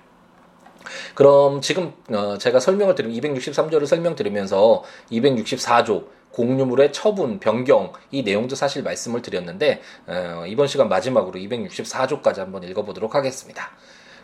그럼 1.15 1.61
지금 1.61 1.93
어 2.11 2.37
제가 2.37 2.59
설명을 2.59 2.95
드리면 2.95 3.35
263조를 3.37 3.85
설명드리면서 3.85 4.83
264조 5.11 6.07
공유물의 6.31 6.91
처분, 6.93 7.39
변경 7.39 7.93
이 8.11 8.23
내용도 8.23 8.55
사실 8.55 8.83
말씀을 8.83 9.21
드렸는데 9.21 9.81
어 10.07 10.45
이번 10.47 10.67
시간 10.67 10.89
마지막으로 10.89 11.39
264조까지 11.39 12.37
한번 12.37 12.63
읽어보도록 12.63 13.15
하겠습니다. 13.15 13.71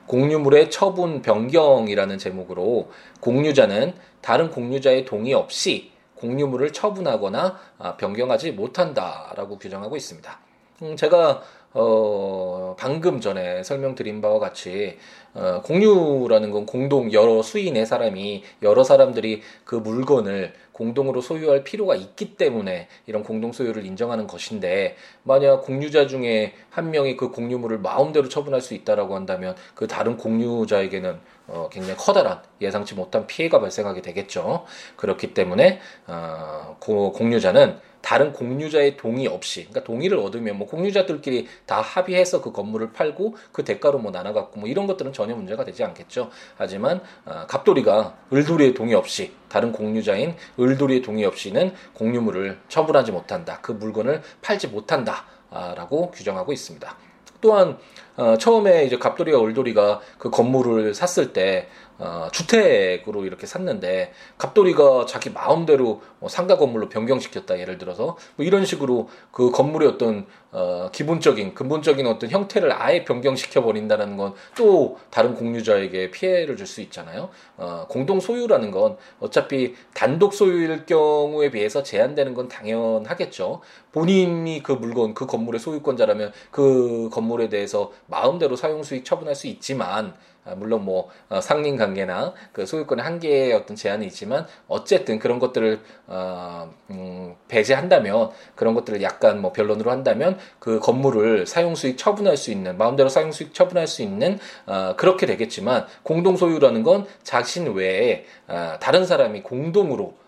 공유물의 0.07 0.71
처분, 0.71 1.21
변경이라는 1.21 2.17
제목으로 2.17 2.89
공유자는 3.21 3.93
다른 4.21 4.49
공유자의 4.49 5.05
동의 5.05 5.35
없이 5.35 5.91
공유물을 6.15 6.73
처분하거나 6.73 7.59
아, 7.77 7.97
변경하지 7.97 8.51
못한다라고 8.51 9.59
규정하고 9.59 9.95
있습니다. 9.95 10.39
음, 10.81 10.95
제가 10.95 11.43
어, 11.73 12.75
방금 12.79 13.21
전에 13.21 13.63
설명드린 13.63 14.21
바와 14.21 14.39
같이 14.39 14.97
어, 15.33 15.61
공유라는 15.63 16.51
건 16.51 16.65
공동 16.65 17.11
여러 17.13 17.41
수인의 17.41 17.85
사람이 17.85 18.43
여러 18.61 18.83
사람들이 18.83 19.41
그 19.63 19.75
물건을 19.75 20.53
공동으로 20.71 21.19
소유할 21.19 21.65
필요가 21.65 21.95
있기 21.95 22.37
때문에 22.37 22.87
이런 23.05 23.23
공동 23.23 23.51
소유를 23.51 23.85
인정하는 23.85 24.27
것인데 24.27 24.95
만약 25.23 25.61
공유자 25.61 26.07
중에 26.07 26.53
한 26.69 26.91
명이 26.91 27.17
그 27.17 27.31
공유물을 27.31 27.79
마음대로 27.79 28.29
처분할 28.29 28.61
수 28.61 28.73
있다라고 28.73 29.13
한다면 29.15 29.55
그 29.75 29.87
다른 29.87 30.15
공유자에게는 30.15 31.19
어, 31.47 31.67
굉장히 31.71 31.97
커다란 31.97 32.41
예상치 32.61 32.95
못한 32.95 33.27
피해가 33.27 33.59
발생하게 33.59 34.01
되겠죠. 34.01 34.65
그렇기 34.95 35.33
때문에 35.33 35.79
어, 36.07 36.77
고, 36.79 37.11
공유자는 37.11 37.79
다른 38.01 38.31
공유자의 38.31 38.95
동의 38.95 39.27
없이 39.27 39.65
그러니까 39.65 39.83
동의를 39.83 40.17
얻으면 40.19 40.57
뭐 40.57 40.67
공유자들끼리 40.67 41.47
다 41.65 41.81
합의해서 41.81 42.41
그 42.41 42.51
건물을 42.51 42.93
팔고 42.93 43.35
그 43.51 43.65
대가로 43.65 43.99
뭐 43.99 44.11
나눠 44.11 44.31
갖고 44.31 44.59
뭐 44.59 44.69
이런 44.69 44.87
것들은 44.87 45.11
전혀 45.19 45.35
문제가 45.35 45.65
되지 45.65 45.83
않겠죠. 45.83 46.29
하지만 46.55 47.01
어, 47.25 47.45
갑돌이가 47.45 48.15
을돌이의 48.31 48.73
동의 48.73 48.95
없이 48.95 49.33
다른 49.49 49.73
공유자인 49.73 50.35
을돌이의 50.57 51.01
동의 51.01 51.25
없이는 51.25 51.73
공유물을 51.93 52.57
처분하지 52.69 53.11
못한다. 53.11 53.59
그 53.61 53.73
물건을 53.73 54.21
팔지 54.41 54.69
못한다 54.69 55.25
라고 55.51 56.11
규정하고 56.11 56.53
있습니다. 56.53 56.95
또한 57.41 57.77
어, 58.15 58.37
처음에 58.37 58.85
이제 58.85 58.97
갑돌이와 58.97 59.41
을돌이가 59.41 59.99
그 60.17 60.29
건물을 60.29 60.93
샀을 60.93 61.33
때 61.33 61.67
어, 61.99 62.29
주택으로 62.31 63.25
이렇게 63.25 63.45
샀는데 63.45 64.13
갑돌이가 64.37 65.05
자기 65.05 65.29
마음대로 65.29 66.01
뭐 66.19 66.29
상가 66.29 66.57
건물로 66.57 66.89
변경시켰다 66.89 67.59
예를 67.59 67.77
들어서 67.77 68.17
뭐 68.35 68.45
이런 68.45 68.65
식으로 68.65 69.09
그 69.31 69.51
건물의 69.51 69.89
어떤 69.89 70.25
어, 70.51 70.89
기본적인 70.91 71.53
근본적인 71.53 72.07
어떤 72.07 72.29
형태를 72.31 72.71
아예 72.73 73.03
변경시켜 73.05 73.61
버린다는 73.63 74.17
건 74.17 74.33
또 74.55 74.97
다른 75.09 75.35
공유자에게 75.35 76.11
피해를 76.11 76.55
줄 76.57 76.69
수 76.69 76.81
있잖아요. 76.81 77.29
어, 77.57 77.85
공동 77.89 78.19
소유라는 78.19 78.69
건 78.69 78.95
어차피 79.19 79.73
단독 79.95 80.33
소유일 80.35 80.85
경우에 80.85 81.49
비해서 81.49 81.81
제한되는 81.81 82.35
건 82.35 82.47
당연하겠죠. 82.47 83.61
본인이 83.91 84.61
그 84.61 84.71
물건 84.71 85.13
그 85.15 85.25
건물의 85.25 85.59
소유권자라면 85.59 86.31
그 86.51 87.09
건물에 87.11 87.49
대해서 87.49 87.91
마음대로 88.05 88.55
사용 88.55 88.83
수익 88.83 89.03
처분할 89.03 89.33
수 89.35 89.47
있지만 89.47 90.09
아, 90.09 90.13
물론 90.55 90.85
뭐 90.85 91.09
어, 91.29 91.41
상린 91.41 91.77
관계나 91.77 92.33
그 92.51 92.65
소유권의 92.65 93.03
한계의 93.03 93.53
어떤 93.53 93.75
제한이 93.75 94.05
있지만 94.07 94.47
어쨌든 94.67 95.19
그런 95.19 95.39
것들을 95.39 95.79
어, 96.07 96.71
음, 96.89 97.35
배제한다면 97.47 98.31
그런 98.55 98.73
것들을 98.73 99.01
약간 99.01 99.41
뭐 99.41 99.53
변론으로 99.53 99.91
한다면 99.91 100.37
그 100.59 100.79
건물을 100.79 101.45
사용 101.47 101.75
수익 101.75 101.97
처분할 101.97 102.37
수 102.37 102.51
있는 102.51 102.77
마음대로 102.77 103.09
사용 103.09 103.31
수익 103.31 103.53
처분할 103.53 103.87
수 103.87 104.01
있는 104.01 104.39
어, 104.65 104.95
그렇게 104.97 105.25
되겠지만 105.25 105.85
공동 106.03 106.35
소유라는 106.37 106.83
건 106.83 107.05
자신 107.23 107.73
외에 107.73 108.25
어, 108.47 108.75
다른 108.79 109.05
사람이 109.05 109.43
공동으로 109.43 110.05
어, 110.05 110.18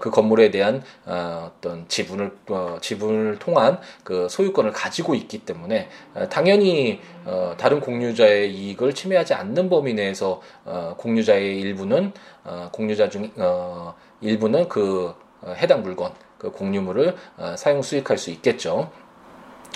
그 0.00 0.10
건물에 0.10 0.50
대한 0.50 0.82
어, 1.06 1.52
어떤 1.56 1.86
지분을 1.88 2.36
어, 2.48 2.78
지분을 2.80 3.38
통한 3.38 3.80
그 4.04 4.28
소유권을 4.28 4.72
가지고 4.72 5.14
있기 5.14 5.44
때문에 5.44 5.88
어, 6.14 6.28
당연히 6.28 7.00
어, 7.24 7.54
다른 7.56 7.80
공유자의 7.80 8.52
이익을 8.52 8.94
침해하지 8.94 9.34
않는 9.34 9.68
범위 9.68 9.94
내에서 9.94 10.40
어, 10.64 10.94
공유자의 10.96 11.60
일부는 11.60 12.12
어, 12.44 12.68
공유자 12.72 13.08
중 13.08 13.30
어, 13.36 13.94
일부는 14.20 14.68
그 14.68 15.14
어, 15.42 15.52
해당 15.56 15.82
물건 15.82 16.12
그 16.38 16.50
공유물을 16.50 17.16
어, 17.36 17.54
사용 17.56 17.82
수익할 17.82 18.18
수 18.18 18.30
있겠죠. 18.30 18.90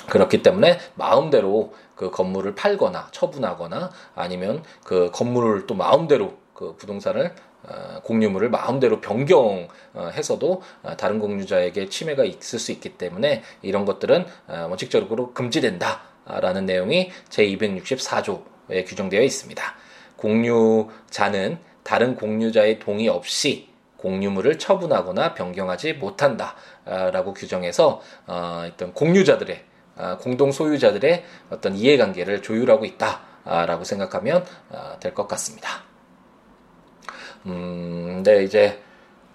그렇기 0.08 0.42
때문에 0.42 0.78
마음대로 0.94 1.74
그 1.94 2.10
건물을 2.10 2.54
팔거나 2.54 3.08
처분하거나 3.12 3.90
아니면 4.14 4.64
그 4.84 5.10
건물을 5.12 5.66
또 5.66 5.74
마음대로 5.74 6.34
그 6.54 6.74
부동산을 6.76 7.26
어, 7.26 7.51
공유물을 8.02 8.50
마음대로 8.50 9.00
변경해서도 9.00 10.62
어, 10.82 10.96
다른 10.96 11.18
공유자에게 11.18 11.88
침해가 11.88 12.24
있을 12.24 12.58
수 12.58 12.72
있기 12.72 12.96
때문에 12.98 13.42
이런 13.62 13.84
것들은 13.84 14.26
어, 14.48 14.66
원칙적으로 14.68 15.32
금지된다라는 15.32 16.66
내용이 16.66 17.10
제264조에 17.30 18.86
규정되어 18.86 19.22
있습니다. 19.22 19.62
공유자는 20.16 21.58
다른 21.82 22.16
공유자의 22.16 22.78
동의 22.78 23.08
없이 23.08 23.68
공유물을 23.96 24.58
처분하거나 24.58 25.34
변경하지 25.34 25.94
못한다라고 25.94 27.34
규정해서 27.34 28.00
어떤 28.26 28.92
공유자들의 28.94 29.64
공동 30.20 30.50
소유자들의 30.50 31.24
어떤 31.50 31.76
이해관계를 31.76 32.42
조율하고 32.42 32.84
있다라고 32.84 33.84
생각하면 33.84 34.44
될 35.00 35.14
것 35.14 35.28
같습니다. 35.28 35.91
음, 37.46 38.22
네, 38.24 38.44
이제, 38.44 38.78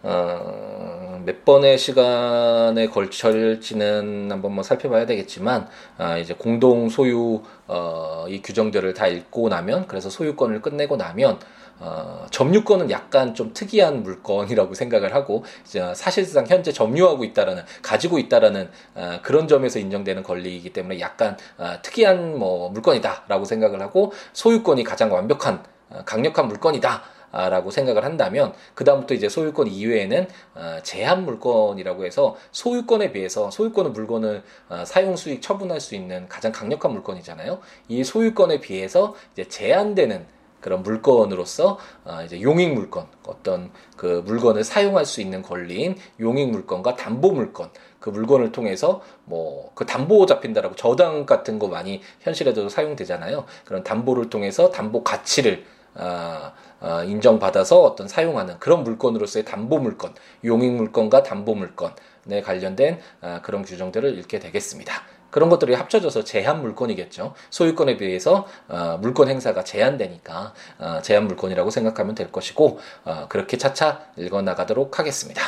어, 0.02 1.22
몇 1.26 1.44
번의 1.44 1.78
시간에 1.78 2.88
걸쳐질지는 2.88 4.32
한번 4.32 4.54
뭐 4.54 4.64
살펴봐야 4.64 5.06
되겠지만, 5.06 5.68
아, 5.98 6.18
이제 6.18 6.34
공동 6.34 6.88
소유, 6.88 7.42
어, 7.68 8.26
이 8.30 8.42
규정들을 8.42 8.94
다 8.94 9.08
읽고 9.08 9.50
나면, 9.50 9.88
그래서 9.88 10.10
소유권을 10.10 10.62
끝내고 10.62 10.96
나면, 10.96 11.40
어, 11.80 12.26
점유권은 12.32 12.90
약간 12.92 13.36
좀 13.36 13.54
특이한 13.54 14.02
물건이라고 14.04 14.74
생각을 14.74 15.14
하고 15.14 15.44
이제 15.64 15.94
사실상 15.94 16.48
현재 16.48 16.72
점유하고 16.72 17.24
있다라는 17.24 17.64
가지고 17.84 18.18
있다라는 18.18 18.70
어, 18.96 19.20
그런 19.22 19.48
점에서 19.48 19.78
인정되는 19.78 20.24
권리이기 20.24 20.74
때문에 20.74 21.00
약간 21.00 21.38
어, 21.60 21.76
특이한 21.84 22.40
뭐 22.40 22.70
물건이다라고 22.70 23.46
생각을 23.46 23.80
하고 23.82 24.12
소유권이 24.34 24.84
가장 24.84 25.14
완벽한 25.14 25.64
어, 25.92 26.02
강력한 26.04 26.48
물건이다. 26.48 27.04
라고 27.50 27.72
생각을 27.72 28.04
한다면 28.04 28.54
그다음부터 28.74 29.14
이제 29.14 29.30
소유권 29.30 29.68
이외에는 29.68 30.28
어, 30.56 30.78
제한 30.84 31.26
물건이라고 31.26 32.06
해서 32.06 32.36
소유권에 32.52 33.12
비해서 33.12 33.52
소유권은 33.52 33.94
물건을 33.94 34.44
어, 34.70 34.84
사용 34.86 35.16
수익 35.16 35.42
처분할 35.42 35.80
수 35.80 35.96
있는 35.96 36.28
가장 36.28 36.52
강력한 36.52 36.92
물건이잖아요. 36.94 37.60
이 37.88 38.04
소유권에 38.04 38.60
비해서 38.60 39.16
이제 39.34 39.48
제한되는 39.48 40.26
그런 40.60 40.82
물건으로서 40.84 41.78
어, 42.04 42.22
이제 42.26 42.42
용익 42.42 42.74
물건 42.74 43.06
어떤 43.26 43.72
그 43.96 44.24
물건을 44.26 44.64
사용할 44.64 45.06
수 45.06 45.22
있는 45.22 45.42
권리인 45.42 45.96
용익 46.20 46.50
물건과 46.50 46.96
담보 46.96 47.32
물건 47.32 47.70
그 48.00 48.10
물건을 48.10 48.52
통해서 48.52 49.02
뭐 49.26 49.58
그 49.78 49.86
담보 49.86 50.26
잡힌다라고 50.26 50.76
저당 50.76 51.28
같은 51.28 51.60
거 51.60 51.68
많이 51.68 52.02
현실에도 52.22 52.68
사용되잖아요. 52.68 53.46
그런 53.64 53.84
담보를 53.84 54.32
통해서 54.32 54.72
담보 54.72 55.04
가치를 55.04 55.64
아, 55.98 56.54
아, 56.80 57.04
인정받아서 57.04 57.82
어떤 57.82 58.08
사용하는 58.08 58.60
그런 58.60 58.84
물건으로서의 58.84 59.46
담보 59.46 59.80
물건, 59.80 60.14
용익 60.46 60.72
물건과 60.74 61.24
담보 61.24 61.56
물건에 61.56 62.42
관련된 62.44 63.00
아, 63.22 63.42
그런 63.42 63.64
규정들을 63.64 64.18
읽게 64.20 64.40
되겠습니다. 64.40 64.94
그런 65.30 65.50
것들이 65.50 65.74
합쳐져서 65.74 66.24
제한 66.24 66.62
물건이겠죠. 66.62 67.34
소유권에 67.50 67.98
비해서 67.98 68.48
어, 68.70 68.98
물건 69.02 69.28
행사가 69.28 69.64
제한되니까 69.64 70.54
어, 70.80 71.00
제한 71.02 71.28
물건이라고 71.28 71.70
생각하면 71.70 72.16
될 72.16 72.32
것이고 72.32 72.80
어, 73.04 73.26
그렇게 73.28 73.58
차차 73.58 74.02
읽어 74.18 74.42
나가도록 74.42 75.00
하겠습니다. 75.00 75.42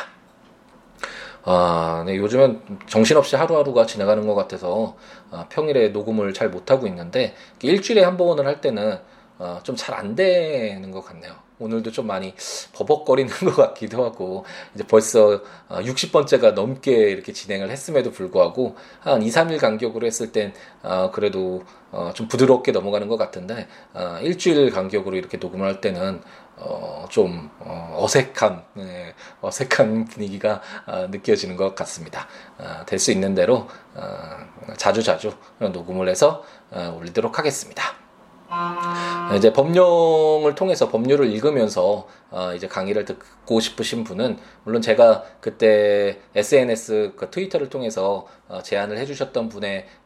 아, 1.42 2.04
네, 2.06 2.16
요즘은 2.16 2.60
정신없이 2.86 3.34
하루하루가 3.36 3.86
지나가는 3.86 4.26
것 4.26 4.34
같아서 4.34 4.96
어, 5.30 5.46
평일에 5.48 5.88
녹음을 5.88 6.34
잘 6.34 6.50
못하고 6.50 6.86
있는데 6.86 7.34
일주일에 7.62 8.04
한 8.04 8.18
번을 8.18 8.46
할 8.46 8.60
때는 8.60 8.98
어, 9.40 9.58
좀 9.62 9.74
잘 9.74 9.94
안 9.94 10.14
되는 10.14 10.90
것 10.90 11.00
같네요. 11.02 11.32
오늘도 11.58 11.92
좀 11.92 12.06
많이 12.06 12.34
버벅거리는 12.74 13.32
것 13.44 13.56
같기도 13.56 14.04
하고 14.04 14.44
이제 14.74 14.84
벌써 14.86 15.42
60번째가 15.70 16.44
어, 16.44 16.50
넘게 16.52 16.92
이렇게 16.92 17.32
진행을 17.32 17.70
했음에도 17.70 18.10
불구하고 18.10 18.76
한 19.00 19.22
2, 19.22 19.28
3일 19.28 19.58
간격으로 19.58 20.06
했을 20.06 20.30
땐 20.32 20.52
어, 20.82 21.10
그래도 21.10 21.62
좀 22.14 22.28
부드럽게 22.28 22.70
넘어가는 22.70 23.08
것 23.08 23.16
같은데 23.16 23.66
일주일 24.22 24.70
간격으로 24.70 25.16
이렇게 25.16 25.38
녹음을 25.38 25.66
할 25.66 25.80
때는 25.80 26.22
좀 27.08 27.50
어색한 27.60 28.62
네, 28.74 29.14
어색한 29.40 30.04
분위기가 30.04 30.62
느껴지는 31.10 31.56
것 31.56 31.74
같습니다. 31.74 32.28
될수 32.86 33.10
있는 33.10 33.34
대로 33.34 33.66
자주 34.76 35.02
자주 35.02 35.32
녹음을 35.58 36.08
해서 36.08 36.44
올리도록 36.94 37.40
하겠습니다. 37.40 37.99
이제 39.36 39.52
법령을 39.52 40.54
통해서 40.54 40.88
법률을 40.88 41.30
읽으면서 41.32 42.06
어, 42.30 42.52
이제 42.54 42.66
강의를 42.66 43.04
듣고 43.04 43.60
싶으신 43.60 44.04
분은 44.04 44.38
물론 44.64 44.82
제가 44.82 45.24
그때 45.40 46.18
SNS 46.34 47.12
그 47.16 47.30
트위터를 47.30 47.68
통해서 47.68 48.26
어, 48.48 48.62
제안을 48.62 48.98
해주셨던 48.98 49.48
분의 49.48 49.86
어, 49.86 49.99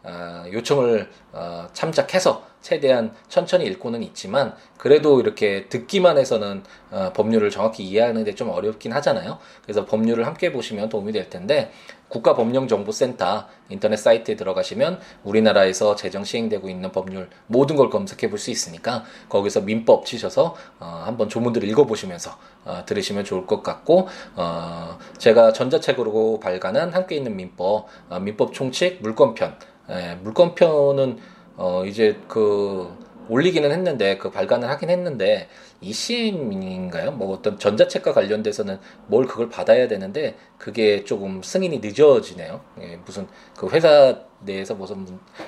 요청을 0.53 1.11
어, 1.33 1.67
참작해서 1.73 2.55
최대한 2.61 3.13
천천히 3.29 3.67
읽고는 3.67 4.03
있지만 4.05 4.55
그래도 4.79 5.21
이렇게 5.21 5.69
듣기만 5.69 6.17
해서는 6.17 6.63
어, 6.91 7.13
법률을 7.15 7.51
정확히 7.51 7.85
이해하는데 7.85 8.35
좀 8.35 8.49
어렵긴 8.49 8.93
하잖아요. 8.95 9.39
그래서 9.63 9.85
법률을 9.85 10.27
함께 10.27 10.51
보시면 10.51 10.89
도움이 10.89 11.13
될 11.13 11.29
텐데 11.29 11.71
국가법령정보센터 12.09 13.47
인터넷 13.71 13.97
사이트에 13.97 14.37
들어가시면 14.37 15.01
우리나라에서 15.25 15.97
제정 15.97 16.23
시행되고 16.25 16.69
있는 16.69 16.93
법률 16.93 17.29
모든 17.47 17.77
걸 17.77 17.91
검색해 17.91 18.31
볼 18.31 18.39
수 18.39 18.51
있으니까 18.51 19.05
거기서 19.29 19.63
민법 19.63 20.05
치셔서 20.07 20.55
어, 20.81 21.03
한번 21.05 21.29
조문들을 21.29 21.69
읽어보시면서 21.69 22.37
어, 22.65 22.83
들으시면 22.87 23.25
좋을 23.25 23.47
것 23.47 23.63
같고 23.63 24.09
어, 24.37 24.99
제가 25.19 25.53
전자책으로 25.53 26.41
발간한 26.41 26.93
함께 26.95 27.17
있는 27.17 27.37
민법 27.37 27.87
어, 28.11 28.21
민법 28.21 28.53
총칙 28.53 28.99
물권편 29.03 29.57
예, 29.91 30.17
물권편은 30.23 31.19
어, 31.57 31.85
이제 31.85 32.19
그 32.29 32.89
올리기는 33.29 33.71
했는데 33.71 34.19
그 34.19 34.31
발간을 34.31 34.69
하긴 34.69 34.91
했는데 34.91 35.49
이심인가요? 35.81 37.13
뭐 37.13 37.33
어떤 37.35 37.59
전자책과 37.59 38.13
관련돼서는 38.13 38.79
뭘 39.07 39.27
그걸 39.27 39.49
받아야 39.49 39.89
되는데 39.89 40.37
그게 40.59 41.05
조금 41.05 41.43
승인이 41.43 41.79
늦어지네요. 41.81 42.61
예, 42.81 42.97
무슨 43.05 43.27
그 43.57 43.69
회사 43.71 44.17
내에서 44.41 44.75
무슨 44.75 45.07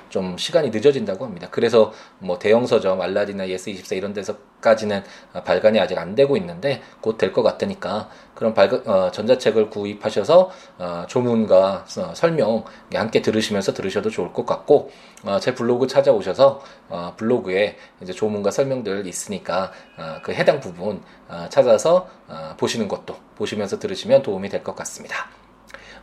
좀 0.08 0.38
시간이 0.38 0.70
늦어진다고 0.70 1.24
합니다. 1.24 1.48
그래서 1.50 1.92
뭐 2.18 2.38
대형 2.38 2.66
서점 2.66 3.00
알라딘이나 3.00 3.46
예스24 3.48 3.96
이런 3.96 4.14
데서까지는 4.14 5.02
발간이 5.44 5.78
아직 5.80 5.98
안 5.98 6.14
되고 6.14 6.36
있는데 6.38 6.80
곧 7.02 7.18
될 7.18 7.32
것 7.32 7.42
같으니까 7.42 8.08
그런 8.34 8.54
발간 8.54 8.82
어, 8.86 9.10
전자책을 9.10 9.68
구입하셔서 9.70 10.50
어, 10.78 11.04
조문과 11.08 11.84
어, 11.98 12.12
설명 12.14 12.64
함께 12.94 13.20
들으시면서 13.20 13.74
들으셔도 13.74 14.08
좋을 14.08 14.32
것 14.32 14.46
같고 14.46 14.90
어, 15.24 15.38
제 15.40 15.54
블로그 15.54 15.86
찾아오셔서 15.86 16.62
어, 16.88 17.14
블로그에 17.16 17.76
이제 18.02 18.12
조문과 18.12 18.50
설명들 18.50 19.06
있으니까 19.06 19.72
어, 19.98 20.15
그 20.22 20.32
해당 20.32 20.60
부분 20.60 21.02
어, 21.28 21.46
찾아서 21.50 22.08
어, 22.28 22.54
보시는 22.56 22.88
것도 22.88 23.16
보시면서 23.36 23.78
들으시면 23.78 24.22
도움이 24.22 24.48
될 24.48 24.62
것 24.62 24.74
같습니다. 24.76 25.28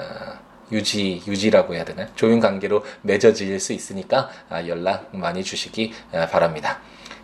유지 0.72 1.22
유지라고 1.28 1.76
해야 1.76 1.86
되나 1.86 2.08
좋은 2.16 2.40
관계로 2.40 2.84
맺어질 3.02 3.60
수 3.60 3.74
있으니까 3.74 4.30
아, 4.50 4.68
연락 4.68 5.16
많이 5.16 5.44
주시기 5.44 5.94
아, 6.12 6.28
바랍니다. 6.28 6.80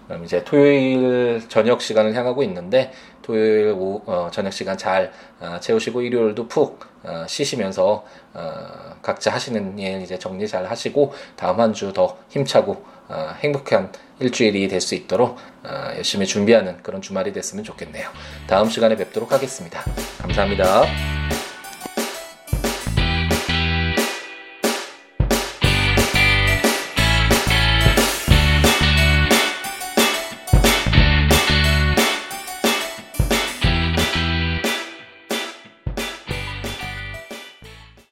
그럼 0.07 0.25
이제 0.25 0.43
토요일 0.43 1.47
저녁 1.47 1.81
시간을 1.81 2.13
향하고 2.13 2.43
있는데 2.43 2.91
토요일 3.21 3.73
오후, 3.77 4.01
어, 4.05 4.29
저녁 4.31 4.51
시간 4.53 4.77
잘 4.77 5.11
어, 5.39 5.57
채우시고 5.59 6.01
일요일도 6.01 6.47
푹 6.47 6.79
어, 7.03 7.25
쉬시면서 7.27 8.05
어, 8.33 8.67
각자 9.01 9.31
하시는 9.33 9.77
일 9.79 10.01
이제 10.01 10.17
정리 10.19 10.47
잘 10.47 10.65
하시고 10.65 11.13
다음 11.35 11.59
한 11.59 11.73
주 11.73 11.91
더 11.93 12.17
힘차고 12.29 12.83
어, 13.09 13.33
행복한 13.39 13.91
일주일이 14.19 14.67
될 14.67 14.79
수 14.81 14.95
있도록 14.95 15.37
어, 15.63 15.91
열심히 15.95 16.25
준비하는 16.25 16.81
그런 16.83 17.01
주말이 17.01 17.33
됐으면 17.33 17.63
좋겠네요. 17.63 18.07
다음 18.47 18.69
시간에 18.69 18.95
뵙도록 18.95 19.31
하겠습니다. 19.31 19.81
감사합니다. 20.21 21.50